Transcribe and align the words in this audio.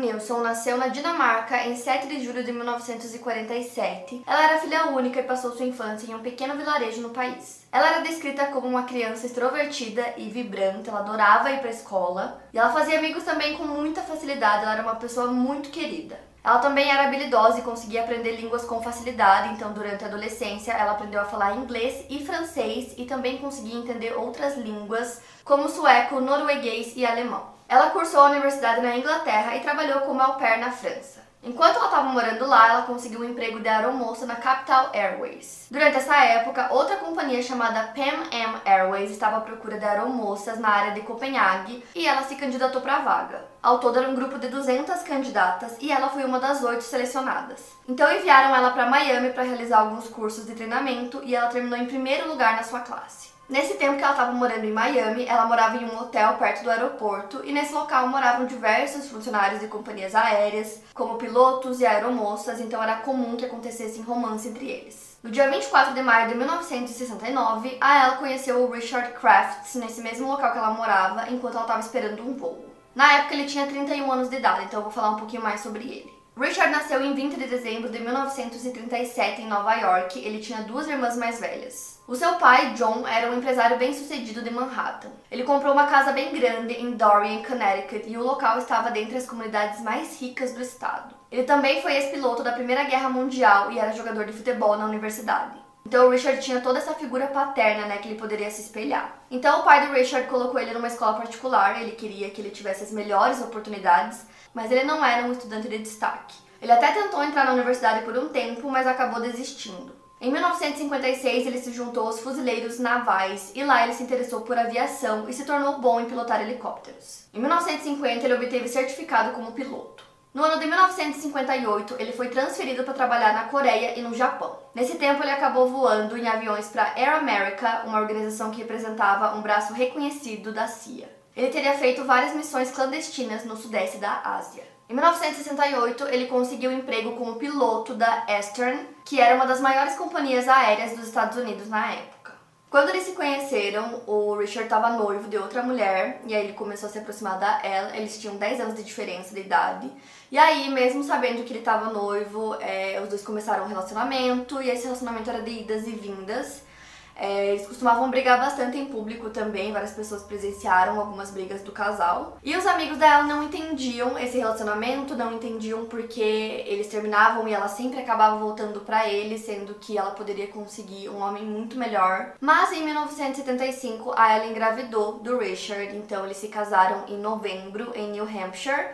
Nilsson 0.00 0.40
nasceu 0.40 0.78
na 0.78 0.88
Dinamarca 0.88 1.66
em 1.66 1.76
7 1.76 2.08
de 2.08 2.24
julho 2.24 2.42
de 2.42 2.50
1947. 2.52 4.22
Ela 4.26 4.44
era 4.44 4.58
filha 4.58 4.86
única 4.86 5.20
e 5.20 5.24
passou 5.24 5.52
sua 5.52 5.66
infância 5.66 6.10
em 6.10 6.14
um 6.14 6.20
pequeno 6.20 6.56
vilarejo 6.56 7.02
no 7.02 7.10
país. 7.10 7.66
Ela 7.70 7.88
era 7.88 8.00
descrita 8.00 8.46
como 8.46 8.66
uma 8.66 8.84
criança 8.84 9.26
extrovertida 9.26 10.14
e 10.16 10.30
vibrante, 10.30 10.88
ela 10.88 11.00
adorava 11.00 11.50
ir 11.50 11.58
para 11.58 11.68
a 11.68 11.72
escola 11.72 12.42
e 12.52 12.58
ela 12.58 12.72
fazia 12.72 12.98
amigos 12.98 13.24
também 13.24 13.56
com 13.58 13.64
muita 13.64 14.00
facilidade, 14.00 14.62
ela 14.62 14.72
era 14.72 14.82
uma 14.82 14.96
pessoa 14.96 15.26
muito 15.28 15.68
querida. 15.68 16.18
Ela 16.42 16.58
também 16.58 16.90
era 16.90 17.04
habilidosa 17.04 17.58
e 17.58 17.62
conseguia 17.62 18.02
aprender 18.02 18.36
línguas 18.36 18.64
com 18.64 18.82
facilidade, 18.82 19.52
então 19.52 19.74
durante 19.74 20.02
a 20.02 20.06
adolescência 20.06 20.72
ela 20.72 20.92
aprendeu 20.92 21.20
a 21.20 21.26
falar 21.26 21.56
inglês 21.56 22.06
e 22.08 22.24
francês 22.24 22.94
e 22.96 23.04
também 23.04 23.36
conseguia 23.36 23.78
entender 23.78 24.16
outras 24.16 24.56
línguas 24.56 25.20
como 25.44 25.68
sueco, 25.68 26.18
norueguês 26.20 26.94
e 26.96 27.04
alemão. 27.04 27.59
Ela 27.70 27.90
cursou 27.90 28.22
a 28.22 28.30
universidade 28.30 28.80
na 28.80 28.96
Inglaterra 28.96 29.54
e 29.54 29.60
trabalhou 29.60 30.00
como 30.00 30.20
au 30.20 30.34
pair 30.34 30.58
na 30.58 30.72
França. 30.72 31.20
Enquanto 31.40 31.76
ela 31.76 31.84
estava 31.84 32.08
morando 32.08 32.44
lá, 32.44 32.68
ela 32.68 32.82
conseguiu 32.82 33.20
um 33.20 33.24
emprego 33.24 33.60
de 33.60 33.68
aeromoça 33.68 34.26
na 34.26 34.34
Capital 34.34 34.90
Airways. 34.92 35.68
Durante 35.70 35.96
essa 35.96 36.16
época, 36.16 36.66
outra 36.72 36.96
companhia 36.96 37.40
chamada 37.40 37.92
Pan 37.94 38.24
Am 38.36 38.60
Airways 38.64 39.12
estava 39.12 39.36
à 39.36 39.40
procura 39.42 39.78
de 39.78 39.84
aeromoças 39.84 40.58
na 40.58 40.68
área 40.68 40.94
de 40.94 41.02
Copenhague 41.02 41.84
e 41.94 42.08
ela 42.08 42.24
se 42.24 42.34
candidatou 42.34 42.80
para 42.80 42.96
a 42.96 43.02
vaga. 43.02 43.44
Ao 43.62 43.78
todo 43.78 44.00
era 44.00 44.08
um 44.08 44.16
grupo 44.16 44.36
de 44.36 44.48
200 44.48 45.04
candidatas 45.04 45.76
e 45.78 45.92
ela 45.92 46.08
foi 46.08 46.24
uma 46.24 46.40
das 46.40 46.64
oito 46.64 46.82
selecionadas. 46.82 47.60
Então 47.88 48.12
enviaram 48.12 48.52
ela 48.52 48.72
para 48.72 48.90
Miami 48.90 49.30
para 49.30 49.44
realizar 49.44 49.78
alguns 49.78 50.08
cursos 50.08 50.44
de 50.44 50.56
treinamento 50.56 51.20
e 51.22 51.36
ela 51.36 51.50
terminou 51.50 51.78
em 51.78 51.86
primeiro 51.86 52.28
lugar 52.28 52.56
na 52.56 52.64
sua 52.64 52.80
classe. 52.80 53.29
Nesse 53.50 53.74
tempo 53.74 53.96
que 53.96 54.02
ela 54.04 54.12
estava 54.12 54.30
morando 54.30 54.64
em 54.64 54.70
Miami, 54.70 55.26
ela 55.26 55.44
morava 55.44 55.76
em 55.76 55.84
um 55.84 55.98
hotel 55.98 56.34
perto 56.34 56.62
do 56.62 56.70
aeroporto 56.70 57.40
e 57.44 57.52
nesse 57.52 57.74
local 57.74 58.06
moravam 58.06 58.46
diversos 58.46 59.08
funcionários 59.08 59.58
de 59.58 59.66
companhias 59.66 60.14
aéreas, 60.14 60.80
como 60.94 61.18
pilotos 61.18 61.80
e 61.80 61.84
aeromoças, 61.84 62.60
então 62.60 62.80
era 62.80 62.98
comum 62.98 63.36
que 63.36 63.44
acontecesse 63.44 64.00
romance 64.02 64.46
entre 64.46 64.70
eles. 64.70 65.18
No 65.20 65.32
dia 65.32 65.50
24 65.50 65.94
de 65.94 66.00
maio 66.00 66.28
de 66.28 66.36
1969, 66.36 67.76
a 67.80 68.04
ela 68.04 68.16
conheceu 68.18 68.62
o 68.62 68.70
Richard 68.70 69.14
Crafts 69.14 69.74
nesse 69.74 70.00
mesmo 70.00 70.28
local 70.28 70.52
que 70.52 70.58
ela 70.58 70.70
morava, 70.70 71.28
enquanto 71.28 71.54
ela 71.54 71.64
estava 71.64 71.80
esperando 71.80 72.22
um 72.22 72.36
voo. 72.36 72.64
Na 72.94 73.14
época 73.14 73.34
ele 73.34 73.46
tinha 73.46 73.66
31 73.66 74.12
anos 74.12 74.30
de 74.30 74.36
idade, 74.36 74.66
então 74.66 74.78
eu 74.78 74.84
vou 74.84 74.92
falar 74.92 75.10
um 75.10 75.16
pouquinho 75.16 75.42
mais 75.42 75.60
sobre 75.60 75.82
ele. 75.82 76.19
Richard 76.36 76.72
nasceu 76.72 77.02
em 77.02 77.12
20 77.12 77.36
de 77.36 77.46
dezembro 77.46 77.90
de 77.90 77.98
1937 77.98 79.42
em 79.42 79.48
Nova 79.48 79.74
York. 79.74 80.18
Ele 80.18 80.38
tinha 80.38 80.62
duas 80.62 80.88
irmãs 80.88 81.16
mais 81.16 81.40
velhas. 81.40 82.00
O 82.06 82.14
seu 82.14 82.34
pai, 82.36 82.72
John, 82.74 83.06
era 83.06 83.30
um 83.30 83.38
empresário 83.38 83.76
bem-sucedido 83.76 84.42
de 84.42 84.50
Manhattan. 84.50 85.10
Ele 85.30 85.44
comprou 85.44 85.72
uma 85.72 85.86
casa 85.86 86.12
bem 86.12 86.32
grande 86.32 86.74
em 86.74 86.92
Dorian, 86.92 87.42
Connecticut, 87.42 88.08
e 88.08 88.16
o 88.16 88.22
local 88.22 88.58
estava 88.58 88.90
dentre 88.90 89.16
as 89.16 89.26
comunidades 89.26 89.80
mais 89.82 90.20
ricas 90.20 90.52
do 90.52 90.62
estado. 90.62 91.14
Ele 91.30 91.44
também 91.44 91.82
foi 91.82 91.94
ex-piloto 91.94 92.42
da 92.42 92.52
Primeira 92.52 92.84
Guerra 92.84 93.08
Mundial 93.08 93.70
e 93.70 93.78
era 93.78 93.92
jogador 93.92 94.24
de 94.24 94.32
futebol 94.32 94.76
na 94.76 94.86
universidade. 94.86 95.58
Então 95.86 96.06
o 96.06 96.10
Richard 96.10 96.40
tinha 96.40 96.60
toda 96.60 96.78
essa 96.78 96.94
figura 96.94 97.26
paterna, 97.26 97.86
né, 97.86 97.98
que 97.98 98.08
ele 98.08 98.18
poderia 98.18 98.50
se 98.50 98.62
espelhar. 98.62 99.18
Então 99.30 99.60
o 99.60 99.62
pai 99.62 99.86
do 99.86 99.92
Richard 99.92 100.28
colocou 100.28 100.60
ele 100.60 100.72
numa 100.72 100.86
escola 100.86 101.18
particular, 101.18 101.80
ele 101.80 101.92
queria 101.92 102.30
que 102.30 102.40
ele 102.40 102.50
tivesse 102.50 102.84
as 102.84 102.92
melhores 102.92 103.40
oportunidades 103.40 104.26
mas 104.54 104.70
ele 104.70 104.84
não 104.84 105.04
era 105.04 105.26
um 105.26 105.32
estudante 105.32 105.68
de 105.68 105.78
destaque. 105.78 106.36
Ele 106.60 106.72
até 106.72 106.92
tentou 106.92 107.22
entrar 107.22 107.44
na 107.44 107.54
universidade 107.54 108.04
por 108.04 108.16
um 108.16 108.28
tempo, 108.28 108.70
mas 108.70 108.86
acabou 108.86 109.20
desistindo. 109.20 109.98
Em 110.20 110.30
1956, 110.30 111.46
ele 111.46 111.58
se 111.58 111.72
juntou 111.72 112.06
aos 112.06 112.20
fuzileiros 112.20 112.78
navais 112.78 113.52
e 113.54 113.64
lá 113.64 113.82
ele 113.82 113.94
se 113.94 114.02
interessou 114.02 114.42
por 114.42 114.58
aviação 114.58 115.26
e 115.26 115.32
se 115.32 115.46
tornou 115.46 115.78
bom 115.78 115.98
em 115.98 116.04
pilotar 116.04 116.42
helicópteros. 116.42 117.24
Em 117.32 117.38
1950, 117.40 118.24
ele 118.24 118.34
obteve 118.34 118.68
certificado 118.68 119.32
como 119.32 119.52
piloto. 119.52 120.04
No 120.34 120.44
ano 120.44 120.60
de 120.60 120.66
1958, 120.66 121.96
ele 121.98 122.12
foi 122.12 122.28
transferido 122.28 122.84
para 122.84 122.92
trabalhar 122.92 123.32
na 123.32 123.44
Coreia 123.44 123.98
e 123.98 124.02
no 124.02 124.14
Japão. 124.14 124.58
Nesse 124.74 124.96
tempo, 124.96 125.22
ele 125.22 125.32
acabou 125.32 125.68
voando 125.68 126.16
em 126.16 126.28
aviões 126.28 126.68
para 126.68 126.92
Air 126.94 127.16
America, 127.16 127.82
uma 127.86 127.98
organização 127.98 128.50
que 128.50 128.58
representava 128.58 129.34
um 129.36 129.40
braço 129.40 129.72
reconhecido 129.72 130.52
da 130.52 130.68
CIA. 130.68 131.19
Ele 131.40 131.48
teria 131.48 131.72
feito 131.72 132.04
várias 132.04 132.34
missões 132.34 132.70
clandestinas 132.70 133.46
no 133.46 133.56
sudeste 133.56 133.96
da 133.96 134.20
Ásia. 134.22 134.62
Em 134.90 134.92
1968, 134.92 136.08
ele 136.08 136.26
conseguiu 136.26 136.70
emprego 136.70 137.12
como 137.12 137.36
piloto 137.36 137.94
da 137.94 138.26
Eastern, 138.28 138.86
que 139.06 139.18
era 139.18 139.36
uma 139.36 139.46
das 139.46 139.58
maiores 139.58 139.94
companhias 139.94 140.46
aéreas 140.46 140.94
dos 140.94 141.08
Estados 141.08 141.38
Unidos 141.38 141.66
na 141.66 141.94
época. 141.94 142.34
Quando 142.68 142.90
eles 142.90 143.04
se 143.04 143.12
conheceram, 143.12 144.02
o 144.06 144.34
Richard 144.34 144.64
estava 144.64 144.90
noivo 144.90 145.30
de 145.30 145.38
outra 145.38 145.62
mulher, 145.62 146.20
e 146.26 146.34
aí 146.34 146.44
ele 146.44 146.52
começou 146.52 146.90
a 146.90 146.92
se 146.92 146.98
aproximar 146.98 147.38
da 147.38 147.62
ela. 147.64 147.96
Eles 147.96 148.20
tinham 148.20 148.36
10 148.36 148.60
anos 148.60 148.74
de 148.74 148.82
diferença 148.82 149.34
de 149.34 149.40
idade. 149.40 149.90
E 150.30 150.36
aí, 150.36 150.68
mesmo 150.68 151.02
sabendo 151.02 151.42
que 151.42 151.52
ele 151.52 151.60
estava 151.60 151.90
noivo, 151.90 152.54
é, 152.60 153.00
os 153.02 153.08
dois 153.08 153.24
começaram 153.24 153.64
um 153.64 153.68
relacionamento, 153.68 154.60
e 154.60 154.68
esse 154.68 154.84
relacionamento 154.84 155.30
era 155.30 155.40
de 155.40 155.52
idas 155.52 155.86
e 155.86 155.92
vindas. 155.92 156.68
É, 157.16 157.48
eles 157.48 157.66
costumavam 157.66 158.10
brigar 158.10 158.38
bastante 158.38 158.78
em 158.78 158.86
público 158.86 159.28
também, 159.30 159.72
várias 159.72 159.92
pessoas 159.92 160.22
presenciaram 160.22 160.98
algumas 160.98 161.30
brigas 161.30 161.60
do 161.62 161.70
casal. 161.70 162.38
E 162.42 162.56
os 162.56 162.66
amigos 162.66 162.96
dela 162.96 163.24
não 163.24 163.42
entendiam 163.42 164.18
esse 164.18 164.38
relacionamento, 164.38 165.14
não 165.14 165.34
entendiam 165.34 165.84
porque 165.84 166.20
eles 166.20 166.88
terminavam 166.88 167.46
e 167.46 167.52
ela 167.52 167.68
sempre 167.68 168.00
acabava 168.00 168.38
voltando 168.38 168.80
para 168.80 169.08
ele, 169.08 169.38
sendo 169.38 169.74
que 169.74 169.98
ela 169.98 170.12
poderia 170.12 170.48
conseguir 170.48 171.08
um 171.10 171.20
homem 171.20 171.44
muito 171.44 171.76
melhor. 171.76 172.32
Mas 172.40 172.72
em 172.72 172.84
1975 172.84 174.14
a 174.16 174.32
ela 174.32 174.46
engravidou 174.46 175.18
do 175.18 175.38
Richard, 175.38 175.94
então 175.96 176.24
eles 176.24 176.38
se 176.38 176.48
casaram 176.48 177.04
em 177.08 177.18
novembro 177.18 177.92
em 177.94 178.10
New 178.12 178.24
Hampshire. 178.24 178.88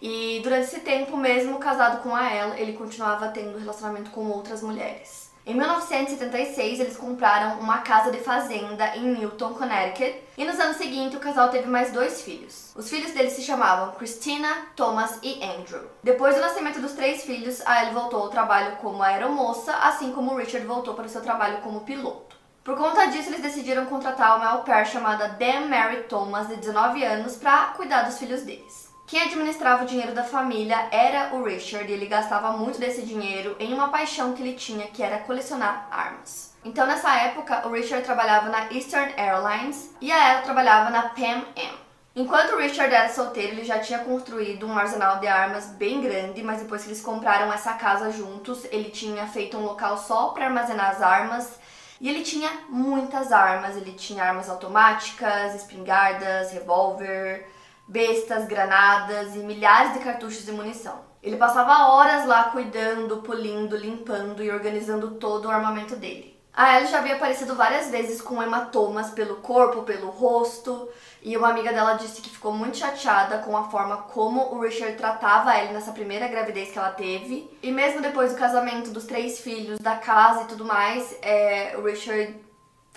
E 0.00 0.40
durante 0.42 0.66
esse 0.66 0.80
tempo, 0.80 1.16
mesmo 1.16 1.58
casado 1.58 2.02
com 2.02 2.14
a 2.14 2.30
ela, 2.30 2.58
ele 2.58 2.74
continuava 2.74 3.28
tendo 3.28 3.58
relacionamento 3.58 4.10
com 4.10 4.30
outras 4.30 4.62
mulheres. 4.62 5.27
Em 5.48 5.54
1976, 5.54 6.78
eles 6.78 6.98
compraram 6.98 7.58
uma 7.58 7.78
casa 7.78 8.10
de 8.10 8.18
fazenda 8.18 8.94
em 8.94 9.16
Newton, 9.16 9.54
Connecticut, 9.54 10.22
e 10.36 10.44
nos 10.44 10.60
anos 10.60 10.76
seguintes 10.76 11.16
o 11.16 11.20
casal 11.20 11.48
teve 11.48 11.66
mais 11.66 11.90
dois 11.90 12.20
filhos. 12.20 12.70
Os 12.76 12.90
filhos 12.90 13.12
deles 13.12 13.32
se 13.32 13.40
chamavam 13.40 13.94
Christina, 13.94 14.46
Thomas 14.76 15.18
e 15.22 15.42
Andrew. 15.42 15.88
Depois 16.02 16.34
do 16.34 16.42
nascimento 16.42 16.82
dos 16.82 16.92
três 16.92 17.24
filhos, 17.24 17.62
a 17.64 17.80
Ellie 17.80 17.94
voltou 17.94 18.20
ao 18.20 18.28
trabalho 18.28 18.76
como 18.76 19.02
aeromoça, 19.02 19.74
assim 19.76 20.12
como 20.12 20.36
Richard 20.36 20.66
voltou 20.66 20.92
para 20.92 21.06
o 21.06 21.08
seu 21.08 21.22
trabalho 21.22 21.62
como 21.62 21.80
piloto. 21.80 22.36
Por 22.62 22.76
conta 22.76 23.06
disso, 23.06 23.30
eles 23.30 23.40
decidiram 23.40 23.86
contratar 23.86 24.36
uma 24.36 24.50
au 24.50 24.64
pair 24.64 24.86
chamada 24.86 25.28
Dan 25.28 25.66
Mary 25.66 26.02
Thomas, 26.10 26.48
de 26.48 26.56
19 26.56 27.02
anos, 27.02 27.36
para 27.36 27.68
cuidar 27.68 28.02
dos 28.02 28.18
filhos 28.18 28.42
deles. 28.42 28.87
Quem 29.08 29.22
administrava 29.22 29.84
o 29.84 29.86
dinheiro 29.86 30.12
da 30.12 30.22
família 30.22 30.86
era 30.90 31.34
o 31.34 31.42
Richard 31.42 31.90
e 31.90 31.94
ele 31.94 32.04
gastava 32.04 32.52
muito 32.52 32.78
desse 32.78 33.00
dinheiro 33.00 33.56
em 33.58 33.72
uma 33.72 33.88
paixão 33.88 34.34
que 34.34 34.42
ele 34.42 34.52
tinha, 34.52 34.86
que 34.88 35.02
era 35.02 35.20
colecionar 35.20 35.88
armas. 35.90 36.52
Então, 36.62 36.86
nessa 36.86 37.16
época, 37.16 37.66
o 37.66 37.72
Richard 37.72 38.04
trabalhava 38.04 38.50
na 38.50 38.70
Eastern 38.70 39.14
Airlines 39.16 39.94
e 39.98 40.12
a 40.12 40.28
ela 40.28 40.42
trabalhava 40.42 40.90
na 40.90 41.08
Pan 41.08 41.42
Am. 41.56 41.78
Enquanto 42.14 42.50
o 42.50 42.58
Richard 42.58 42.94
era 42.94 43.08
solteiro, 43.08 43.52
ele 43.52 43.64
já 43.64 43.78
tinha 43.78 44.00
construído 44.00 44.66
um 44.66 44.76
arsenal 44.76 45.20
de 45.20 45.26
armas 45.26 45.68
bem 45.68 46.02
grande, 46.02 46.42
mas 46.42 46.60
depois 46.60 46.82
que 46.82 46.88
eles 46.88 47.00
compraram 47.00 47.50
essa 47.50 47.72
casa 47.72 48.10
juntos, 48.10 48.66
ele 48.70 48.90
tinha 48.90 49.26
feito 49.26 49.56
um 49.56 49.64
local 49.64 49.96
só 49.96 50.28
para 50.28 50.44
armazenar 50.44 50.90
as 50.90 51.00
armas. 51.00 51.58
E 51.98 52.10
ele 52.10 52.22
tinha 52.22 52.50
muitas 52.68 53.32
armas, 53.32 53.74
ele 53.74 53.92
tinha 53.92 54.22
armas 54.22 54.50
automáticas, 54.50 55.54
espingardas, 55.54 56.52
revólver, 56.52 57.46
bestas, 57.88 58.46
granadas 58.46 59.34
e 59.34 59.38
milhares 59.38 59.94
de 59.94 60.00
cartuchos 60.00 60.44
de 60.44 60.52
munição. 60.52 61.00
Ele 61.22 61.36
passava 61.36 61.88
horas 61.88 62.26
lá 62.26 62.44
cuidando, 62.44 63.22
polindo, 63.22 63.76
limpando 63.76 64.42
e 64.42 64.50
organizando 64.50 65.12
todo 65.12 65.46
o 65.46 65.50
armamento 65.50 65.96
dele. 65.96 66.38
A 66.52 66.76
Ellie 66.76 66.90
já 66.90 66.98
havia 66.98 67.14
aparecido 67.14 67.54
várias 67.54 67.88
vezes 67.88 68.20
com 68.20 68.42
hematomas 68.42 69.10
pelo 69.10 69.36
corpo, 69.36 69.84
pelo 69.84 70.10
rosto, 70.10 70.88
e 71.22 71.36
uma 71.36 71.50
amiga 71.50 71.72
dela 71.72 71.94
disse 71.94 72.20
que 72.20 72.30
ficou 72.30 72.52
muito 72.52 72.76
chateada 72.76 73.38
com 73.38 73.56
a 73.56 73.70
forma 73.70 73.98
como 73.98 74.54
o 74.54 74.60
Richard 74.60 74.96
tratava 74.96 75.54
ela 75.54 75.72
nessa 75.72 75.92
primeira 75.92 76.26
gravidez 76.26 76.72
que 76.72 76.78
ela 76.78 76.90
teve. 76.90 77.48
E 77.62 77.70
mesmo 77.70 78.00
depois 78.00 78.32
do 78.32 78.38
casamento, 78.38 78.90
dos 78.90 79.04
três 79.04 79.40
filhos, 79.40 79.78
da 79.78 79.96
casa 79.96 80.42
e 80.42 80.46
tudo 80.46 80.64
mais, 80.64 81.16
é, 81.22 81.76
o 81.76 81.84
Richard 81.84 82.34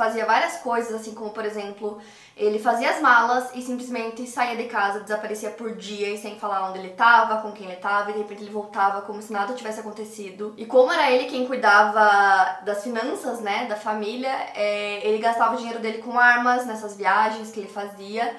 fazia 0.01 0.25
várias 0.25 0.57
coisas, 0.57 0.91
assim 0.99 1.13
como, 1.13 1.29
por 1.29 1.45
exemplo, 1.45 1.99
ele 2.35 2.57
fazia 2.57 2.89
as 2.89 2.99
malas 2.99 3.51
e 3.53 3.61
simplesmente 3.61 4.25
saía 4.25 4.57
de 4.57 4.63
casa, 4.63 5.01
desaparecia 5.01 5.51
por 5.51 5.75
dia 5.75 6.09
e 6.09 6.17
sem 6.17 6.39
falar 6.39 6.67
onde 6.67 6.79
ele 6.79 6.87
estava, 6.87 7.39
com 7.43 7.51
quem 7.51 7.67
ele 7.67 7.75
estava, 7.75 8.09
e 8.09 8.13
de 8.13 8.19
repente 8.19 8.41
ele 8.41 8.49
voltava 8.49 9.03
como 9.03 9.21
se 9.21 9.31
nada 9.31 9.53
tivesse 9.53 9.79
acontecido. 9.79 10.55
E 10.57 10.65
como 10.65 10.91
era 10.91 11.11
ele 11.11 11.25
quem 11.25 11.45
cuidava 11.45 12.61
das 12.65 12.81
finanças, 12.83 13.41
né, 13.41 13.67
da 13.67 13.75
família, 13.75 14.31
é, 14.55 15.07
ele 15.07 15.19
gastava 15.19 15.53
o 15.53 15.57
dinheiro 15.57 15.79
dele 15.79 15.99
com 15.99 16.17
armas 16.17 16.65
nessas 16.65 16.97
viagens 16.97 17.51
que 17.51 17.59
ele 17.59 17.69
fazia 17.69 18.35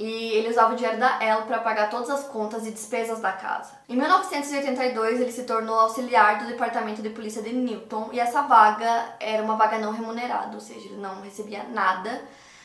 e 0.00 0.32
ele 0.32 0.48
usava 0.48 0.72
o 0.72 0.76
dinheiro 0.76 0.98
da 0.98 1.22
Elle 1.22 1.42
para 1.42 1.58
pagar 1.58 1.90
todas 1.90 2.08
as 2.08 2.24
contas 2.24 2.66
e 2.66 2.70
despesas 2.70 3.20
da 3.20 3.32
casa. 3.32 3.72
Em 3.86 3.94
1982, 3.94 5.20
ele 5.20 5.30
se 5.30 5.42
tornou 5.42 5.78
auxiliar 5.78 6.38
do 6.38 6.46
Departamento 6.46 7.02
de 7.02 7.10
Polícia 7.10 7.42
de 7.42 7.52
Newton 7.52 8.08
e 8.10 8.18
essa 8.18 8.40
vaga 8.40 9.14
era 9.20 9.42
uma 9.42 9.56
vaga 9.56 9.76
não 9.76 9.92
remunerada, 9.92 10.54
ou 10.54 10.60
seja, 10.60 10.86
ele 10.86 10.96
não 10.96 11.20
recebia 11.20 11.64
nada 11.64 12.22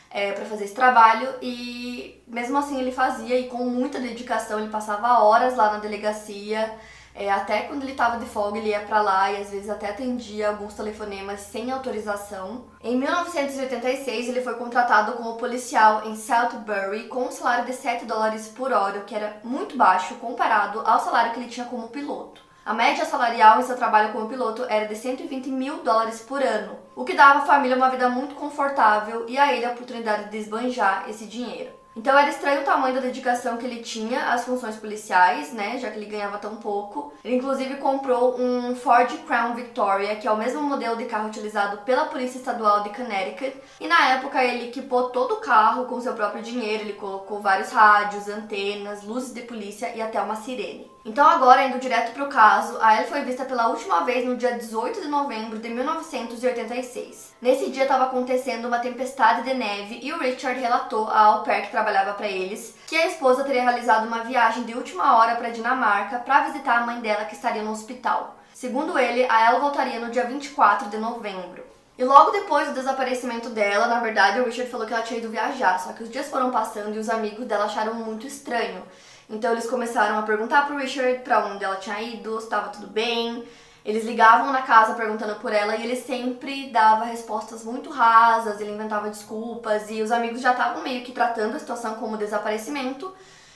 é, 0.10 0.32
para 0.32 0.46
fazer 0.46 0.64
esse 0.64 0.74
trabalho 0.74 1.28
e 1.42 2.24
mesmo 2.26 2.58
assim 2.58 2.80
ele 2.80 2.94
fazia 2.94 3.38
e 3.38 3.50
com 3.50 3.66
muita 3.66 4.00
dedicação 4.00 4.58
ele 4.58 4.70
passava 4.70 5.22
horas 5.22 5.58
lá 5.58 5.74
na 5.74 5.80
delegacia 5.80 6.74
é, 7.16 7.32
até 7.32 7.62
quando 7.62 7.84
ele 7.84 7.94
estava 7.94 8.18
de 8.18 8.26
folga, 8.26 8.58
ele 8.58 8.70
ia 8.70 8.82
para 8.82 9.02
lá 9.02 9.32
e 9.32 9.42
às 9.42 9.50
vezes 9.50 9.70
até 9.70 9.90
atendia 9.90 10.50
alguns 10.50 10.74
telefonemas 10.74 11.40
sem 11.40 11.72
autorização. 11.72 12.66
Em 12.84 12.98
1986, 12.98 14.28
ele 14.28 14.42
foi 14.42 14.56
contratado 14.56 15.14
como 15.14 15.38
policial 15.38 16.06
em 16.06 16.18
Southbury 16.18 17.08
com 17.08 17.28
um 17.28 17.32
salário 17.32 17.66
de 17.66 17.74
7 17.74 18.04
dólares 18.04 18.50
por 18.50 18.74
hora, 18.74 19.00
que 19.02 19.16
era 19.16 19.38
muito 19.46 19.78
baixo 19.78 20.16
comparado 20.16 20.82
ao 20.82 21.00
salário 21.00 21.32
que 21.32 21.40
ele 21.40 21.50
tinha 21.50 21.66
como 21.66 21.88
piloto. 21.88 22.44
A 22.66 22.74
média 22.74 23.06
salarial 23.06 23.60
em 23.60 23.64
seu 23.64 23.78
trabalho 23.78 24.12
como 24.12 24.28
piloto 24.28 24.66
era 24.68 24.88
de 24.88 24.96
120 24.96 25.50
mil 25.50 25.84
dólares 25.84 26.20
por 26.20 26.42
ano, 26.42 26.80
o 26.96 27.06
que 27.06 27.14
dava 27.14 27.40
à 27.40 27.46
família 27.46 27.78
uma 27.78 27.92
vida 27.92 28.10
muito 28.10 28.36
confortável 28.36 29.26
e 29.30 29.38
a 29.38 29.54
ele 29.54 29.66
a 29.66 29.72
oportunidade 29.72 30.32
de 30.32 30.38
esbanjar 30.38 31.06
esse 31.08 31.28
dinheiro. 31.28 31.72
Então 31.96 32.18
era 32.18 32.30
estranho 32.30 32.62
o 32.62 32.66
tamanho 32.66 32.96
da 32.96 33.00
dedicação 33.02 33.56
que 33.56 33.66
ele 33.66 33.82
tinha 33.82 34.34
às 34.34 34.44
funções 34.44 34.76
policiais, 34.76 35.54
né, 35.54 35.78
já 35.78 35.90
que 35.90 35.98
ele 35.98 36.06
ganhava 36.06 36.38
tão 36.38 36.58
pouco. 36.58 37.14
Ele 37.24 37.36
inclusive 37.36 37.76
comprou 37.78 38.40
um 38.40 38.76
Ford 38.76 39.10
Crown 39.26 39.56
Victoria, 39.56 40.16
que 40.18 40.28
é 40.28 40.32
o 40.32 40.38
mesmo 40.38 40.62
modelo 40.62 40.98
de 40.98 41.06
carro 41.06 41.30
utilizado 41.30 41.78
pela 41.80 42.06
Polícia 42.06 42.38
Estadual 42.38 42.84
de 42.84 42.90
Connecticut, 42.90 43.56
e 43.80 43.88
na 43.88 44.10
época 44.10 44.44
ele 44.44 44.68
equipou 44.68 45.10
todo 45.10 45.36
o 45.36 45.42
carro 45.42 45.86
com 45.86 46.02
seu 46.02 46.14
próprio 46.14 46.44
dinheiro, 46.44 46.84
ele 46.84 46.94
colocou 46.94 47.40
vários 47.40 47.72
rádios, 47.72 48.28
antenas, 48.28 49.04
luzes 49.04 49.34
de 49.34 49.42
polícia 49.42 49.96
e 49.96 50.02
até 50.02 50.22
uma 50.22 50.36
sirene. 50.36 50.95
Então 51.08 51.24
agora, 51.24 51.68
indo 51.68 51.78
direto 51.78 52.14
para 52.14 52.24
o 52.24 52.30
caso, 52.30 52.80
a 52.82 52.96
Ellie 52.96 53.08
foi 53.08 53.22
vista 53.22 53.46
pela 53.46 53.68
última 53.68 54.04
vez 54.04 54.26
no 54.26 54.36
dia 54.36 54.58
18 54.58 55.02
de 55.02 55.08
novembro 55.08 55.60
de 55.60 55.70
1986. 55.70 57.36
Nesse 57.40 57.70
dia 57.70 57.84
estava 57.84 58.06
acontecendo 58.06 58.68
uma 58.68 58.80
tempestade 58.80 59.44
de 59.44 59.54
neve 59.54 60.00
e 60.02 60.12
o 60.12 60.18
Richard 60.18 60.60
relatou 60.60 61.08
à 61.08 61.20
au 61.20 61.44
pair 61.44 61.66
que 61.66 61.72
trabalhava 61.72 62.14
para 62.14 62.28
eles 62.28 62.76
que 62.88 62.96
a 62.96 63.06
esposa 63.06 63.44
teria 63.44 63.62
realizado 63.62 64.08
uma 64.08 64.24
viagem 64.24 64.64
de 64.64 64.74
última 64.74 65.16
hora 65.16 65.36
para 65.36 65.52
Dinamarca 65.52 66.18
para 66.18 66.46
visitar 66.46 66.80
a 66.80 66.86
mãe 66.88 67.00
dela 67.00 67.26
que 67.26 67.36
estaria 67.36 67.62
no 67.62 67.72
hospital. 67.72 68.38
Segundo 68.52 68.98
ele, 68.98 69.28
a 69.30 69.46
ela 69.46 69.60
voltaria 69.60 70.00
no 70.00 70.10
dia 70.10 70.26
24 70.26 70.90
de 70.90 70.98
novembro. 70.98 71.64
E 72.00 72.04
logo 72.04 72.32
depois 72.32 72.68
do 72.68 72.74
desaparecimento 72.74 73.50
dela, 73.52 73.88
na 73.88 74.00
verdade, 74.00 74.40
o 74.40 74.46
Richard 74.46 74.72
falou 74.72 74.88
que 74.88 74.94
ela 74.94 75.04
tinha 75.04 75.20
ido 75.20 75.30
viajar, 75.30 75.80
só 75.80 75.94
que 75.94 76.04
os 76.04 76.10
dias 76.10 76.28
foram 76.28 76.50
passando 76.50 76.96
e 76.96 77.00
os 77.00 77.10
amigos 77.10 77.46
dela 77.46 77.66
acharam 77.66 77.94
muito 77.94 78.26
estranho. 78.26 78.84
Então 79.30 79.52
eles 79.52 79.68
começaram 79.68 80.20
a 80.20 80.22
perguntar 80.22 80.68
pro 80.68 80.78
Richard 80.78 81.20
para 81.20 81.46
onde 81.46 81.64
ela 81.64 81.78
tinha 81.78 82.02
ido, 82.02 82.38
se 82.38 82.46
estava 82.46 82.70
tudo 82.70 82.88
bem. 82.88 83.44
Eles 83.84 84.04
ligavam 84.04 84.52
na 84.52 84.64
casa 84.64 84.96
perguntando 84.96 85.36
por 85.36 85.54
ela 85.54 85.76
e 85.76 85.84
ele 85.84 85.96
sempre 85.96 86.72
dava 86.72 87.06
respostas 87.06 87.64
muito 87.64 87.92
rasas, 87.92 88.60
ele 88.60 88.72
inventava 88.72 89.10
desculpas 89.10 89.92
e 89.92 90.02
os 90.02 90.12
amigos 90.12 90.42
já 90.42 90.52
estavam 90.52 90.82
meio 90.82 91.04
que 91.04 91.12
tratando 91.12 91.56
a 91.56 91.60
situação 91.60 91.96
como 91.96 92.18
desaparecimento. 92.18 93.14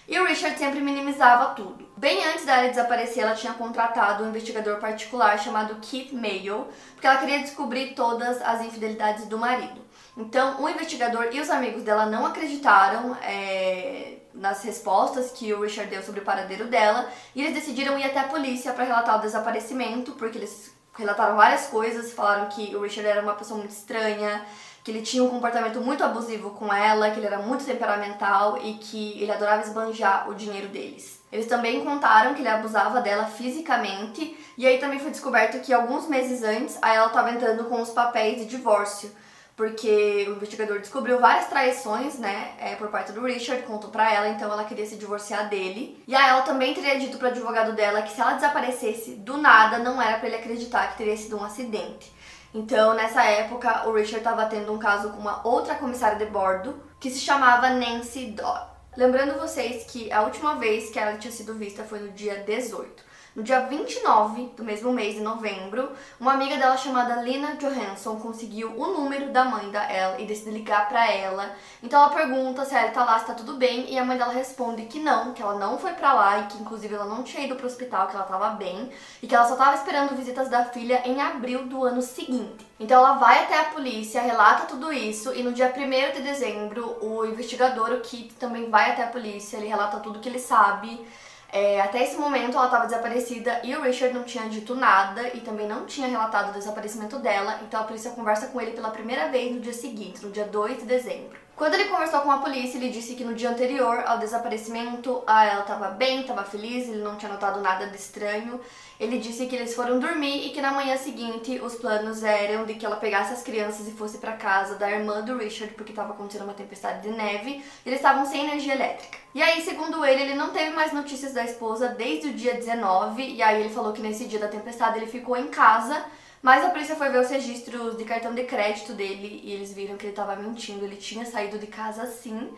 E 0.07 0.19
o 0.19 0.25
Richard 0.25 0.57
sempre 0.57 0.81
minimizava 0.81 1.53
tudo. 1.53 1.87
Bem 1.95 2.25
antes 2.25 2.43
dela 2.43 2.67
desaparecer, 2.67 3.23
ela 3.23 3.35
tinha 3.35 3.53
contratado 3.53 4.23
um 4.23 4.29
investigador 4.29 4.79
particular 4.79 5.37
chamado 5.37 5.75
Keith 5.81 6.11
Mayo, 6.13 6.67
porque 6.93 7.05
ela 7.05 7.17
queria 7.17 7.39
descobrir 7.39 7.93
todas 7.93 8.41
as 8.41 8.61
infidelidades 8.61 9.27
do 9.27 9.37
marido. 9.37 9.79
Então, 10.17 10.61
o 10.61 10.67
investigador 10.67 11.27
e 11.31 11.39
os 11.39 11.49
amigos 11.49 11.83
dela 11.83 12.07
não 12.07 12.25
acreditaram 12.25 13.15
é, 13.21 14.18
nas 14.39 14.63
respostas 14.63 15.31
que 15.31 15.53
o 15.53 15.61
Richard 15.61 15.91
deu 15.91 16.01
sobre 16.01 16.21
o 16.21 16.23
paradeiro 16.23 16.65
dela 16.65 17.09
e 17.35 17.41
eles 17.41 17.53
decidiram 17.53 17.99
ir 17.99 18.05
até 18.05 18.19
a 18.19 18.23
polícia 18.23 18.73
para 18.73 18.85
relatar 18.85 19.17
o 19.17 19.21
desaparecimento, 19.21 20.13
porque 20.13 20.37
eles 20.37 20.73
relataram 20.97 21.35
várias 21.35 21.67
coisas, 21.67 22.13
falaram 22.13 22.47
que 22.47 22.75
o 22.75 22.81
Richard 22.81 23.07
era 23.07 23.21
uma 23.21 23.35
pessoa 23.35 23.57
muito 23.57 23.71
estranha, 23.71 24.45
que 24.83 24.91
ele 24.91 25.01
tinha 25.01 25.23
um 25.23 25.29
comportamento 25.29 25.81
muito 25.81 26.03
abusivo 26.03 26.51
com 26.51 26.73
ela, 26.73 27.11
que 27.11 27.19
ele 27.19 27.27
era 27.27 27.39
muito 27.39 27.65
temperamental 27.65 28.57
e 28.63 28.75
que 28.75 29.21
ele 29.21 29.31
adorava 29.31 29.61
esbanjar 29.61 30.29
o 30.29 30.33
dinheiro 30.33 30.69
deles. 30.69 31.19
Eles 31.31 31.45
também 31.45 31.83
contaram 31.83 32.33
que 32.33 32.41
ele 32.41 32.47
abusava 32.47 33.01
dela 33.01 33.25
fisicamente, 33.25 34.37
e 34.57 34.65
aí 34.65 34.79
também 34.79 34.99
foi 34.99 35.11
descoberto 35.11 35.59
que 35.61 35.73
alguns 35.73 36.07
meses 36.07 36.43
antes 36.43 36.77
a 36.81 36.93
ela 36.93 37.07
estava 37.07 37.31
entrando 37.31 37.65
com 37.65 37.81
os 37.81 37.89
papéis 37.89 38.39
de 38.39 38.45
divórcio 38.45 39.11
porque 39.59 40.25
o 40.29 40.35
investigador 40.37 40.79
descobriu 40.79 41.19
várias 41.19 41.47
traições, 41.47 42.17
né, 42.17 42.53
é, 42.59 42.75
por 42.75 42.87
parte 42.87 43.11
do 43.11 43.25
Richard, 43.25 43.63
contou 43.63 43.89
para 43.89 44.09
ela, 44.09 44.29
então 44.29 44.49
ela 44.49 44.63
queria 44.63 44.85
se 44.85 44.95
divorciar 44.95 45.49
dele. 45.49 46.01
E 46.07 46.15
aí 46.15 46.29
ela 46.29 46.43
também 46.43 46.73
teria 46.73 46.97
dito 46.97 47.17
para 47.17 47.27
advogado 47.27 47.73
dela 47.73 48.01
que 48.01 48.13
se 48.13 48.21
ela 48.21 48.35
desaparecesse 48.35 49.15
do 49.15 49.35
nada, 49.35 49.77
não 49.77 50.01
era 50.01 50.17
para 50.17 50.27
ele 50.27 50.37
acreditar 50.37 50.89
que 50.91 50.97
teria 50.99 51.17
sido 51.17 51.37
um 51.37 51.43
acidente. 51.43 52.09
Então, 52.53 52.93
nessa 52.93 53.21
época, 53.25 53.85
o 53.89 53.91
Richard 53.91 54.19
estava 54.19 54.45
tendo 54.45 54.71
um 54.71 54.79
caso 54.79 55.09
com 55.09 55.19
uma 55.19 55.45
outra 55.45 55.75
comissária 55.75 56.17
de 56.17 56.31
bordo, 56.31 56.81
que 56.97 57.11
se 57.11 57.19
chamava 57.19 57.69
Nancy 57.69 58.27
Dodd. 58.27 58.65
Lembrando 58.95 59.37
vocês 59.37 59.83
que 59.91 60.09
a 60.09 60.21
última 60.21 60.55
vez 60.55 60.89
que 60.89 60.97
ela 60.97 61.17
tinha 61.17 61.33
sido 61.33 61.53
vista 61.53 61.83
foi 61.83 61.99
no 61.99 62.13
dia 62.13 62.43
18. 62.45 63.08
No 63.35 63.43
dia 63.43 63.59
29 63.59 64.53
do 64.57 64.63
mesmo 64.63 64.91
mês 64.91 65.13
de 65.13 65.21
novembro, 65.21 65.91
uma 66.19 66.33
amiga 66.33 66.57
dela 66.57 66.75
chamada 66.75 67.21
Lina 67.21 67.57
Johansson 67.57 68.15
conseguiu 68.15 68.73
o 68.75 68.87
número 68.87 69.31
da 69.31 69.45
mãe 69.45 69.69
da 69.69 69.83
Elle 69.83 70.23
e 70.23 70.25
decide 70.25 70.49
ligar 70.49 70.89
para 70.89 71.11
ela. 71.11 71.55
Então 71.83 72.01
ela 72.01 72.13
pergunta 72.13 72.65
se 72.65 72.73
ela 72.73 72.89
tá 72.89 73.05
lá, 73.05 73.19
se 73.19 73.27
tá 73.27 73.35
tudo 73.35 73.53
bem, 73.53 73.85
e 73.93 73.99
a 73.99 74.03
mãe 74.03 74.17
dela 74.17 74.33
responde 74.33 74.83
que 74.87 74.99
não, 74.99 75.31
que 75.33 75.43
ela 75.43 75.59
não 75.59 75.77
foi 75.77 75.93
para 75.93 76.11
lá 76.11 76.39
e 76.39 76.47
que 76.47 76.57
inclusive 76.57 76.95
ela 76.95 77.05
não 77.05 77.21
tinha 77.21 77.45
ido 77.45 77.55
pro 77.55 77.67
hospital, 77.67 78.07
que 78.07 78.15
ela 78.15 78.25
tava 78.25 78.49
bem 78.49 78.89
e 79.21 79.27
que 79.27 79.35
ela 79.35 79.47
só 79.47 79.55
tava 79.55 79.75
esperando 79.75 80.15
visitas 80.15 80.49
da 80.49 80.65
filha 80.65 81.03
em 81.05 81.21
abril 81.21 81.67
do 81.67 81.83
ano 81.83 82.01
seguinte. 82.01 82.67
Então 82.79 82.97
ela 82.97 83.19
vai 83.19 83.43
até 83.43 83.59
a 83.59 83.65
polícia, 83.65 84.23
relata 84.23 84.65
tudo 84.65 84.91
isso 84.91 85.35
e 85.35 85.43
no 85.43 85.53
dia 85.53 85.71
1 85.71 86.15
de 86.15 86.23
dezembro 86.23 86.97
o 86.99 87.23
investigador, 87.25 87.91
o 87.91 88.01
Kit, 88.01 88.33
também 88.35 88.71
vai 88.71 88.89
até 88.89 89.03
a 89.03 89.07
polícia, 89.07 89.57
ele 89.57 89.67
relata 89.67 89.99
tudo 89.99 90.19
que 90.19 90.27
ele 90.27 90.39
sabe. 90.39 91.05
É, 91.51 91.81
até 91.81 92.03
esse 92.03 92.15
momento 92.15 92.55
ela 92.55 92.65
estava 92.65 92.85
desaparecida 92.85 93.59
e 93.63 93.75
o 93.75 93.81
Richard 93.81 94.13
não 94.13 94.23
tinha 94.23 94.47
dito 94.47 94.75
nada 94.75 95.29
e 95.33 95.41
também 95.41 95.67
não 95.67 95.85
tinha 95.85 96.07
relatado 96.07 96.49
o 96.49 96.53
desaparecimento 96.53 97.17
dela, 97.17 97.59
então 97.63 97.81
a 97.81 97.83
polícia 97.83 98.11
conversa 98.11 98.47
com 98.47 98.61
ele 98.61 98.71
pela 98.71 98.91
primeira 98.91 99.29
vez 99.29 99.55
no 99.55 99.59
dia 99.59 99.73
seguinte, 99.73 100.23
no 100.23 100.31
dia 100.31 100.45
2 100.45 100.79
de 100.79 100.85
dezembro. 100.85 101.48
Quando 101.59 101.73
ele 101.73 101.89
conversou 101.89 102.21
com 102.21 102.31
a 102.31 102.37
polícia, 102.37 102.77
ele 102.77 102.87
disse 102.87 103.15
que 103.15 103.23
no 103.25 103.35
dia 103.35 103.49
anterior 103.49 104.01
ao 104.05 104.17
desaparecimento, 104.17 105.21
ela 105.27 105.59
estava 105.59 105.89
bem, 105.89 106.21
estava 106.21 106.41
feliz, 106.45 106.87
ele 106.87 107.03
não 107.03 107.17
tinha 107.17 107.29
notado 107.29 107.59
nada 107.59 107.87
de 107.87 107.97
estranho. 107.97 108.61
Ele 108.97 109.17
disse 109.19 109.45
que 109.45 109.57
eles 109.57 109.75
foram 109.75 109.99
dormir 109.99 110.47
e 110.47 110.51
que 110.51 110.61
na 110.61 110.71
manhã 110.71 110.95
seguinte 110.95 111.59
os 111.61 111.75
planos 111.75 112.23
eram 112.23 112.65
de 112.65 112.75
que 112.75 112.85
ela 112.85 112.95
pegasse 112.95 113.33
as 113.33 113.43
crianças 113.43 113.89
e 113.89 113.91
fosse 113.91 114.19
para 114.19 114.37
casa 114.37 114.75
da 114.75 114.89
irmã 114.89 115.19
do 115.19 115.37
Richard, 115.37 115.73
porque 115.73 115.91
estava 115.91 116.13
acontecendo 116.13 116.45
uma 116.45 116.53
tempestade 116.53 117.01
de 117.01 117.13
neve, 117.13 117.61
e 117.85 117.89
eles 117.89 117.99
estavam 117.99 118.25
sem 118.25 118.45
energia 118.45 118.73
elétrica. 118.75 119.17
E 119.35 119.43
aí, 119.43 119.61
segundo 119.61 120.05
ele, 120.05 120.21
ele 120.21 120.35
não 120.35 120.51
teve 120.51 120.69
mais 120.69 120.93
notícias 120.93 121.33
da 121.33 121.43
esposa 121.43 121.89
desde 121.89 122.29
o 122.29 122.33
dia 122.33 122.53
19, 122.53 123.21
e 123.21 123.43
aí 123.43 123.59
ele 123.59 123.69
falou 123.69 123.91
que 123.91 124.01
nesse 124.01 124.27
dia 124.27 124.39
da 124.39 124.47
tempestade 124.47 124.97
ele 124.97 125.07
ficou 125.07 125.35
em 125.35 125.49
casa 125.49 126.05
mas 126.41 126.63
a 126.63 126.69
polícia 126.69 126.95
foi 126.95 127.09
ver 127.09 127.19
os 127.19 127.29
registros 127.29 127.97
de 127.97 128.05
cartão 128.05 128.33
de 128.33 128.43
crédito 128.43 128.93
dele 128.93 129.41
e 129.43 129.51
eles 129.51 129.73
viram 129.73 129.97
que 129.97 130.05
ele 130.05 130.13
estava 130.13 130.35
mentindo. 130.35 130.85
Ele 130.85 130.95
tinha 130.95 131.25
saído 131.25 131.59
de 131.59 131.67
casa 131.67 132.05
sim. 132.05 132.53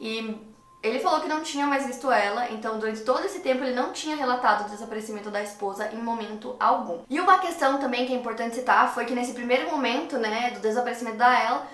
E 0.00 0.38
ele 0.82 1.00
falou 1.00 1.20
que 1.20 1.28
não 1.28 1.42
tinha 1.42 1.66
mais 1.66 1.86
visto 1.86 2.10
ela, 2.10 2.50
então 2.50 2.78
durante 2.78 3.00
todo 3.00 3.24
esse 3.24 3.40
tempo 3.40 3.64
ele 3.64 3.74
não 3.74 3.92
tinha 3.92 4.16
relatado 4.16 4.66
o 4.66 4.70
desaparecimento 4.70 5.30
da 5.30 5.42
esposa 5.42 5.90
em 5.92 5.98
momento 5.98 6.56
algum. 6.60 7.00
E 7.10 7.20
uma 7.20 7.38
questão 7.38 7.78
também 7.78 8.06
que 8.06 8.12
é 8.12 8.16
importante 8.16 8.54
citar 8.54 8.92
foi 8.94 9.04
que 9.04 9.14
nesse 9.14 9.32
primeiro 9.32 9.70
momento, 9.70 10.16
né, 10.16 10.52
do 10.52 10.60
desaparecimento 10.60 11.16
da 11.16 11.38
ela, 11.38 11.66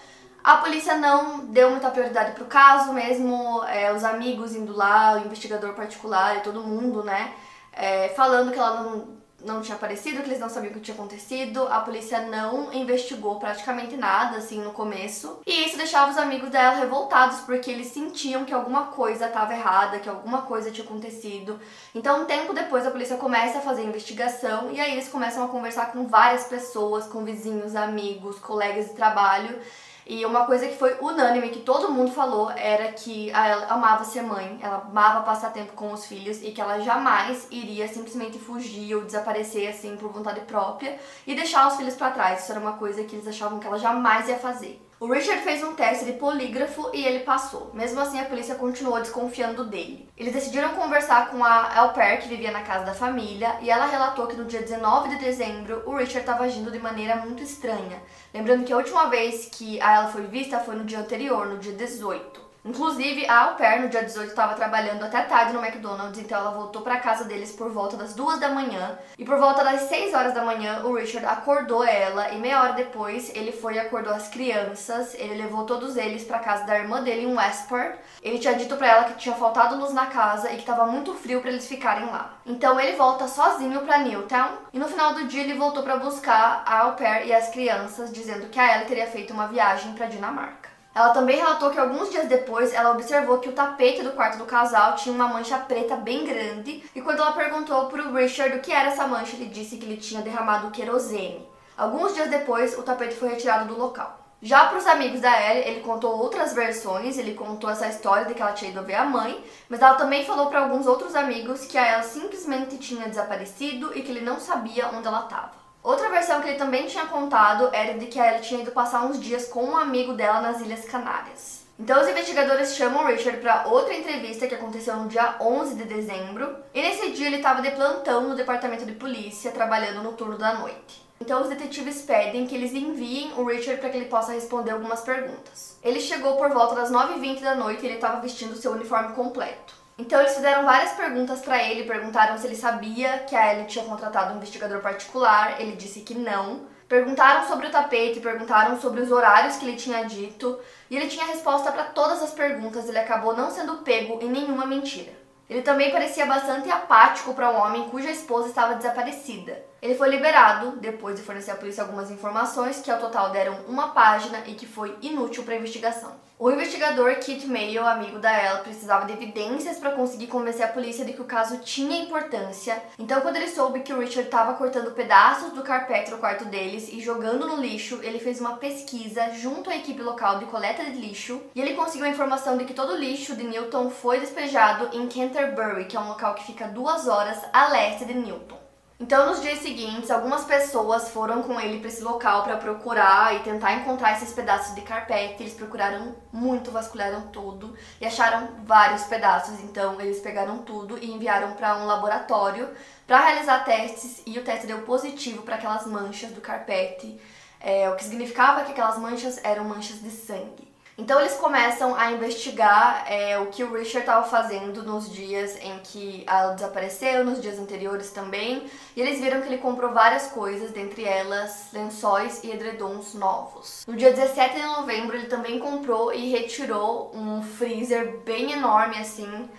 a 0.42 0.56
polícia 0.56 0.96
não 0.96 1.46
deu 1.46 1.70
muita 1.70 1.90
prioridade 1.90 2.32
pro 2.32 2.46
caso, 2.46 2.92
mesmo 2.92 3.62
é, 3.64 3.92
os 3.92 4.02
amigos 4.02 4.56
indo 4.56 4.74
lá, 4.74 5.14
o 5.14 5.26
investigador 5.26 5.74
particular 5.74 6.38
e 6.38 6.40
todo 6.40 6.62
mundo, 6.62 7.04
né, 7.04 7.32
é, 7.72 8.08
falando 8.10 8.50
que 8.50 8.58
ela 8.58 8.82
não 8.82 9.21
não 9.44 9.60
tinha 9.60 9.76
aparecido, 9.76 10.22
que 10.22 10.28
eles 10.28 10.40
não 10.40 10.48
sabiam 10.48 10.70
o 10.70 10.74
que 10.74 10.80
tinha 10.80 10.94
acontecido. 10.94 11.66
A 11.68 11.80
polícia 11.80 12.20
não 12.22 12.72
investigou 12.72 13.38
praticamente 13.38 13.96
nada, 13.96 14.38
assim, 14.38 14.60
no 14.60 14.72
começo. 14.72 15.40
E 15.46 15.64
isso 15.64 15.76
deixava 15.76 16.10
os 16.10 16.18
amigos 16.18 16.50
dela 16.50 16.76
revoltados, 16.76 17.40
porque 17.40 17.70
eles 17.70 17.88
sentiam 17.88 18.44
que 18.44 18.54
alguma 18.54 18.86
coisa 18.86 19.26
estava 19.26 19.54
errada, 19.54 19.98
que 19.98 20.08
alguma 20.08 20.42
coisa 20.42 20.70
tinha 20.70 20.84
acontecido. 20.84 21.58
Então, 21.94 22.22
um 22.22 22.24
tempo 22.24 22.52
depois, 22.52 22.86
a 22.86 22.90
polícia 22.90 23.16
começa 23.16 23.58
a 23.58 23.62
fazer 23.62 23.82
a 23.82 23.86
investigação 23.86 24.70
e 24.72 24.80
aí 24.80 24.92
eles 24.92 25.08
começam 25.08 25.44
a 25.44 25.48
conversar 25.48 25.92
com 25.92 26.06
várias 26.06 26.44
pessoas, 26.44 27.06
com 27.06 27.24
vizinhos, 27.24 27.76
amigos, 27.76 28.38
colegas 28.38 28.86
de 28.86 28.94
trabalho. 28.94 29.60
E 30.06 30.24
uma 30.26 30.46
coisa 30.46 30.66
que 30.66 30.76
foi 30.76 30.96
unânime, 31.00 31.50
que 31.50 31.60
todo 31.60 31.90
mundo 31.90 32.10
falou, 32.10 32.50
era 32.50 32.92
que 32.92 33.30
ela 33.30 33.66
amava 33.66 34.04
ser 34.04 34.22
mãe, 34.22 34.58
ela 34.60 34.86
amava 34.88 35.22
passar 35.22 35.52
tempo 35.52 35.72
com 35.74 35.92
os 35.92 36.06
filhos 36.06 36.42
e 36.42 36.50
que 36.50 36.60
ela 36.60 36.80
jamais 36.80 37.46
iria 37.50 37.86
simplesmente 37.86 38.38
fugir 38.38 38.94
ou 38.96 39.04
desaparecer 39.04 39.68
assim 39.68 39.96
por 39.96 40.10
vontade 40.10 40.40
própria 40.40 40.98
e 41.26 41.34
deixar 41.34 41.68
os 41.68 41.76
filhos 41.76 41.94
para 41.94 42.10
trás. 42.10 42.42
Isso 42.42 42.52
era 42.52 42.60
uma 42.60 42.74
coisa 42.74 43.04
que 43.04 43.14
eles 43.14 43.28
achavam 43.28 43.60
que 43.60 43.66
ela 43.66 43.78
jamais 43.78 44.28
ia 44.28 44.38
fazer. 44.38 44.80
O 45.02 45.12
Richard 45.12 45.42
fez 45.42 45.60
um 45.64 45.74
teste 45.74 46.04
de 46.04 46.12
polígrafo 46.12 46.88
e 46.94 47.04
ele 47.04 47.24
passou. 47.24 47.72
Mesmo 47.74 47.98
assim, 47.98 48.20
a 48.20 48.24
polícia 48.24 48.54
continuou 48.54 49.00
desconfiando 49.00 49.64
dele. 49.64 50.08
Eles 50.16 50.32
decidiram 50.32 50.76
conversar 50.76 51.28
com 51.28 51.42
a 51.42 51.72
Elper, 51.76 52.22
que 52.22 52.28
vivia 52.28 52.52
na 52.52 52.62
casa 52.62 52.84
da 52.84 52.94
família, 52.94 53.58
e 53.60 53.68
ela 53.68 53.86
relatou 53.86 54.28
que 54.28 54.36
no 54.36 54.44
dia 54.44 54.62
19 54.62 55.08
de 55.08 55.16
dezembro 55.16 55.82
o 55.86 55.96
Richard 55.96 56.20
estava 56.20 56.44
agindo 56.44 56.70
de 56.70 56.78
maneira 56.78 57.16
muito 57.16 57.42
estranha. 57.42 58.00
Lembrando 58.32 58.64
que 58.64 58.72
a 58.72 58.76
última 58.76 59.06
vez 59.06 59.48
que 59.50 59.80
a 59.80 59.92
ela 59.92 60.08
foi 60.08 60.22
vista 60.28 60.60
foi 60.60 60.76
no 60.76 60.84
dia 60.84 61.00
anterior, 61.00 61.48
no 61.48 61.58
dia 61.58 61.72
18. 61.72 62.41
Inclusive, 62.64 63.26
a 63.28 63.46
Au 63.46 63.54
Pair, 63.56 63.82
no 63.82 63.88
dia 63.88 64.04
18, 64.04 64.30
estava 64.30 64.54
trabalhando 64.54 65.02
até 65.02 65.20
tarde 65.22 65.52
no 65.52 65.64
McDonald's, 65.64 66.20
então 66.20 66.38
ela 66.38 66.52
voltou 66.52 66.80
para 66.82 67.00
casa 67.00 67.24
deles 67.24 67.50
por 67.50 67.72
volta 67.72 67.96
das 67.96 68.14
duas 68.14 68.38
da 68.38 68.50
manhã. 68.50 68.96
E 69.18 69.24
por 69.24 69.36
volta 69.36 69.64
das 69.64 69.82
6 69.82 70.14
horas 70.14 70.32
da 70.32 70.44
manhã, 70.44 70.80
o 70.84 70.94
Richard 70.94 71.26
acordou 71.26 71.82
ela 71.82 72.30
e 72.30 72.38
meia 72.38 72.62
hora 72.62 72.72
depois 72.74 73.34
ele 73.34 73.50
foi 73.50 73.74
e 73.74 73.78
acordou 73.80 74.14
as 74.14 74.28
crianças. 74.28 75.12
Ele 75.14 75.42
levou 75.42 75.66
todos 75.66 75.96
eles 75.96 76.22
para 76.22 76.38
casa 76.38 76.64
da 76.64 76.78
irmã 76.78 77.02
dele 77.02 77.22
em 77.22 77.36
Westport. 77.36 77.96
Ele 78.22 78.38
tinha 78.38 78.54
dito 78.54 78.76
para 78.76 78.88
ela 78.88 79.04
que 79.04 79.18
tinha 79.18 79.34
faltado 79.34 79.76
luz 79.76 79.92
na 79.92 80.06
casa 80.06 80.48
e 80.52 80.54
que 80.54 80.60
estava 80.60 80.86
muito 80.86 81.14
frio 81.14 81.40
para 81.40 81.50
eles 81.50 81.66
ficarem 81.66 82.06
lá. 82.06 82.34
Então 82.46 82.78
ele 82.78 82.96
volta 82.96 83.26
sozinho 83.26 83.80
para 83.80 83.98
Newtown 83.98 84.58
e 84.72 84.78
no 84.78 84.86
final 84.86 85.14
do 85.14 85.26
dia 85.26 85.42
ele 85.42 85.54
voltou 85.54 85.82
para 85.82 85.96
buscar 85.96 86.62
a 86.64 86.82
Au 86.82 86.92
Pair 86.92 87.26
e 87.26 87.34
as 87.34 87.48
crianças, 87.48 88.12
dizendo 88.12 88.46
que 88.50 88.60
a 88.60 88.72
ela 88.72 88.84
teria 88.84 89.08
feito 89.08 89.32
uma 89.32 89.48
viagem 89.48 89.94
para 89.94 90.06
Dinamarca. 90.06 90.61
Ela 90.94 91.10
também 91.10 91.36
relatou 91.36 91.70
que 91.70 91.78
alguns 91.78 92.10
dias 92.10 92.28
depois 92.28 92.74
ela 92.74 92.90
observou 92.90 93.38
que 93.38 93.48
o 93.48 93.52
tapete 93.52 94.02
do 94.02 94.12
quarto 94.12 94.36
do 94.36 94.44
casal 94.44 94.94
tinha 94.94 95.14
uma 95.14 95.26
mancha 95.26 95.56
preta 95.58 95.96
bem 95.96 96.26
grande 96.26 96.84
e 96.94 97.00
quando 97.00 97.20
ela 97.20 97.32
perguntou 97.32 97.86
para 97.86 98.02
o 98.02 98.12
Richard 98.12 98.56
o 98.56 98.60
que 98.60 98.72
era 98.72 98.90
essa 98.90 99.06
mancha, 99.06 99.36
ele 99.36 99.46
disse 99.46 99.78
que 99.78 99.86
ele 99.86 99.96
tinha 99.96 100.20
derramado 100.20 100.70
querosene. 100.70 101.48
Alguns 101.78 102.12
dias 102.12 102.28
depois, 102.28 102.76
o 102.78 102.82
tapete 102.82 103.14
foi 103.14 103.30
retirado 103.30 103.72
do 103.72 103.80
local. 103.80 104.18
Já 104.42 104.66
para 104.66 104.78
os 104.78 104.86
amigos 104.86 105.20
da 105.20 105.30
Ellie, 105.50 105.68
ele 105.68 105.80
contou 105.80 106.18
outras 106.18 106.52
versões, 106.52 107.16
ele 107.16 107.32
contou 107.32 107.70
essa 107.70 107.86
história 107.86 108.26
de 108.26 108.34
que 108.34 108.42
ela 108.42 108.52
tinha 108.52 108.72
ido 108.72 108.82
ver 108.82 108.96
a 108.96 109.04
mãe, 109.04 109.42
mas 109.68 109.80
ela 109.80 109.94
também 109.94 110.26
falou 110.26 110.48
para 110.48 110.60
alguns 110.60 110.86
outros 110.86 111.14
amigos 111.14 111.64
que 111.64 111.78
a 111.78 111.86
ela 111.86 112.02
simplesmente 112.02 112.76
tinha 112.76 113.08
desaparecido 113.08 113.96
e 113.96 114.02
que 114.02 114.10
ele 114.10 114.20
não 114.20 114.40
sabia 114.40 114.88
onde 114.88 115.06
ela 115.06 115.20
estava. 115.20 115.61
Outra 115.82 116.08
versão 116.10 116.40
que 116.40 116.48
ele 116.48 116.58
também 116.58 116.86
tinha 116.86 117.06
contado 117.06 117.68
era 117.72 117.98
de 117.98 118.06
que 118.06 118.18
ela 118.18 118.38
tinha 118.38 118.62
ido 118.62 118.70
passar 118.70 119.04
uns 119.04 119.18
dias 119.18 119.46
com 119.48 119.64
um 119.64 119.76
amigo 119.76 120.12
dela 120.12 120.40
nas 120.40 120.60
Ilhas 120.60 120.84
Canárias. 120.84 121.62
Então 121.76 122.00
os 122.00 122.08
investigadores 122.08 122.76
chamam 122.76 123.04
Richard 123.04 123.40
para 123.40 123.66
outra 123.66 123.92
entrevista 123.92 124.46
que 124.46 124.54
aconteceu 124.54 124.94
no 124.94 125.08
dia 125.08 125.34
11 125.40 125.74
de 125.74 125.84
dezembro, 125.84 126.54
e 126.72 126.80
nesse 126.80 127.10
dia 127.10 127.26
ele 127.26 127.38
estava 127.38 127.60
de 127.60 127.72
plantão 127.72 128.28
no 128.28 128.36
departamento 128.36 128.86
de 128.86 128.92
polícia, 128.92 129.50
trabalhando 129.50 130.04
no 130.04 130.12
turno 130.12 130.38
da 130.38 130.54
noite. 130.54 131.02
Então 131.20 131.42
os 131.42 131.48
detetives 131.48 132.02
pedem 132.02 132.46
que 132.46 132.54
eles 132.54 132.72
enviem 132.72 133.32
o 133.36 133.44
Richard 133.44 133.80
para 133.80 133.90
que 133.90 133.96
ele 133.96 134.06
possa 134.06 134.32
responder 134.32 134.70
algumas 134.70 135.00
perguntas. 135.00 135.78
Ele 135.82 135.98
chegou 135.98 136.36
por 136.36 136.50
volta 136.50 136.76
das 136.76 136.92
9h20 136.92 137.40
da 137.40 137.56
noite 137.56 137.82
e 137.82 137.86
ele 137.86 137.94
estava 137.96 138.20
vestindo 138.20 138.56
seu 138.56 138.70
uniforme 138.70 139.14
completo. 139.14 139.81
Então 140.02 140.18
eles 140.18 140.34
fizeram 140.34 140.64
várias 140.64 140.90
perguntas 140.94 141.38
para 141.42 141.62
ele, 141.62 141.84
perguntaram 141.84 142.36
se 142.36 142.44
ele 142.44 142.56
sabia 142.56 143.20
que 143.20 143.36
a 143.36 143.54
Ellie 143.54 143.68
tinha 143.68 143.84
contratado 143.84 144.34
um 144.34 144.36
investigador 144.36 144.80
particular, 144.80 145.60
ele 145.60 145.76
disse 145.76 146.00
que 146.00 146.12
não. 146.12 146.66
Perguntaram 146.88 147.46
sobre 147.46 147.68
o 147.68 147.70
tapete, 147.70 148.18
perguntaram 148.18 148.80
sobre 148.80 149.00
os 149.00 149.12
horários 149.12 149.56
que 149.56 149.64
ele 149.64 149.76
tinha 149.76 150.04
dito, 150.04 150.58
e 150.90 150.96
ele 150.96 151.06
tinha 151.06 151.24
resposta 151.24 151.70
para 151.70 151.84
todas 151.84 152.20
as 152.20 152.32
perguntas, 152.32 152.88
ele 152.88 152.98
acabou 152.98 153.36
não 153.36 153.48
sendo 153.48 153.76
pego 153.78 154.18
em 154.20 154.28
nenhuma 154.28 154.66
mentira. 154.66 155.12
Ele 155.48 155.62
também 155.62 155.92
parecia 155.92 156.26
bastante 156.26 156.68
apático 156.68 157.32
para 157.32 157.52
um 157.52 157.60
homem 157.60 157.88
cuja 157.88 158.10
esposa 158.10 158.48
estava 158.48 158.74
desaparecida. 158.74 159.56
Ele 159.80 159.94
foi 159.94 160.08
liberado 160.08 160.78
depois 160.78 161.14
de 161.14 161.22
fornecer 161.22 161.52
à 161.52 161.54
polícia 161.54 161.84
algumas 161.84 162.10
informações 162.10 162.80
que 162.80 162.90
ao 162.90 162.98
total 162.98 163.30
deram 163.30 163.56
uma 163.68 163.90
página 163.90 164.42
e 164.46 164.54
que 164.54 164.66
foi 164.66 164.96
inútil 165.00 165.44
para 165.44 165.54
a 165.54 165.58
investigação. 165.58 166.12
O 166.42 166.50
investigador 166.50 167.14
Kit 167.20 167.46
Mayo, 167.46 167.86
amigo 167.86 168.18
da 168.18 168.32
ela, 168.32 168.58
precisava 168.64 169.06
de 169.06 169.12
evidências 169.12 169.78
para 169.78 169.92
conseguir 169.92 170.26
convencer 170.26 170.64
a 170.64 170.72
polícia 170.72 171.04
de 171.04 171.12
que 171.12 171.20
o 171.20 171.24
caso 171.24 171.58
tinha 171.58 172.02
importância. 172.02 172.82
Então, 172.98 173.20
quando 173.20 173.36
ele 173.36 173.46
soube 173.46 173.78
que 173.82 173.92
o 173.92 174.00
Richard 174.00 174.22
estava 174.24 174.54
cortando 174.54 174.90
pedaços 174.90 175.52
do 175.52 175.62
carpete 175.62 176.10
no 176.10 176.18
quarto 176.18 176.44
deles 176.46 176.88
e 176.92 177.00
jogando 177.00 177.46
no 177.46 177.60
lixo, 177.60 178.00
ele 178.02 178.18
fez 178.18 178.40
uma 178.40 178.56
pesquisa 178.56 179.30
junto 179.34 179.70
à 179.70 179.76
equipe 179.76 180.02
local 180.02 180.40
de 180.40 180.46
coleta 180.46 180.82
de 180.82 180.98
lixo 180.98 181.40
e 181.54 181.60
ele 181.60 181.74
conseguiu 181.74 182.06
a 182.06 182.10
informação 182.10 182.56
de 182.58 182.64
que 182.64 182.74
todo 182.74 182.94
o 182.94 182.98
lixo 182.98 183.36
de 183.36 183.44
Newton 183.44 183.88
foi 183.88 184.18
despejado 184.18 184.88
em 184.96 185.06
Canterbury, 185.06 185.84
que 185.84 185.96
é 185.96 186.00
um 186.00 186.08
local 186.08 186.34
que 186.34 186.42
fica 186.42 186.66
duas 186.66 187.06
horas 187.06 187.38
a 187.52 187.68
leste 187.68 188.04
de 188.04 188.14
Newton. 188.14 188.61
Então, 189.02 189.26
nos 189.26 189.42
dias 189.42 189.58
seguintes, 189.58 190.12
algumas 190.12 190.44
pessoas 190.44 191.10
foram 191.10 191.42
com 191.42 191.58
ele 191.58 191.80
para 191.80 191.88
esse 191.88 192.00
local 192.04 192.44
para 192.44 192.56
procurar 192.56 193.34
e 193.34 193.40
tentar 193.40 193.74
encontrar 193.74 194.12
esses 194.12 194.32
pedaços 194.32 194.76
de 194.76 194.80
carpete. 194.82 195.42
Eles 195.42 195.54
procuraram 195.54 196.14
muito, 196.32 196.70
vasculharam 196.70 197.22
tudo 197.22 197.76
e 198.00 198.06
acharam 198.06 198.50
vários 198.62 199.02
pedaços. 199.02 199.58
Então, 199.58 200.00
eles 200.00 200.20
pegaram 200.20 200.58
tudo 200.58 200.96
e 200.98 201.10
enviaram 201.10 201.54
para 201.54 201.78
um 201.78 201.84
laboratório 201.84 202.68
para 203.04 203.18
realizar 203.24 203.64
testes 203.64 204.22
e 204.24 204.38
o 204.38 204.44
teste 204.44 204.68
deu 204.68 204.82
positivo 204.82 205.42
para 205.42 205.56
aquelas 205.56 205.84
manchas 205.84 206.30
do 206.30 206.40
carpete, 206.40 207.20
é, 207.58 207.90
o 207.90 207.96
que 207.96 208.04
significava 208.04 208.62
que 208.62 208.70
aquelas 208.70 208.98
manchas 208.98 209.40
eram 209.42 209.64
manchas 209.64 210.00
de 210.00 210.10
sangue. 210.12 210.71
Então 211.02 211.18
eles 211.18 211.34
começam 211.34 211.96
a 211.96 212.12
investigar 212.12 213.04
é, 213.08 213.36
o 213.36 213.46
que 213.46 213.64
o 213.64 213.72
Richard 213.72 214.06
estava 214.06 214.24
fazendo 214.24 214.84
nos 214.84 215.12
dias 215.12 215.58
em 215.60 215.80
que 215.80 216.22
ela 216.28 216.52
desapareceu, 216.52 217.24
nos 217.24 217.42
dias 217.42 217.58
anteriores 217.58 218.10
também, 218.10 218.70
e 218.94 219.00
eles 219.00 219.18
viram 219.18 219.40
que 219.40 219.48
ele 219.48 219.58
comprou 219.58 219.92
várias 219.92 220.28
coisas, 220.28 220.70
dentre 220.70 221.02
elas 221.02 221.70
lençóis 221.72 222.44
e 222.44 222.52
edredons 222.52 223.14
novos. 223.14 223.84
No 223.84 223.96
dia 223.96 224.12
17 224.12 224.54
de 224.54 224.62
novembro 224.62 225.16
ele 225.16 225.26
também 225.26 225.58
comprou 225.58 226.14
e 226.14 226.30
retirou 226.30 227.10
um 227.12 227.42
freezer 227.42 228.18
bem 228.18 228.52
enorme 228.52 228.96
assim, 228.98 229.50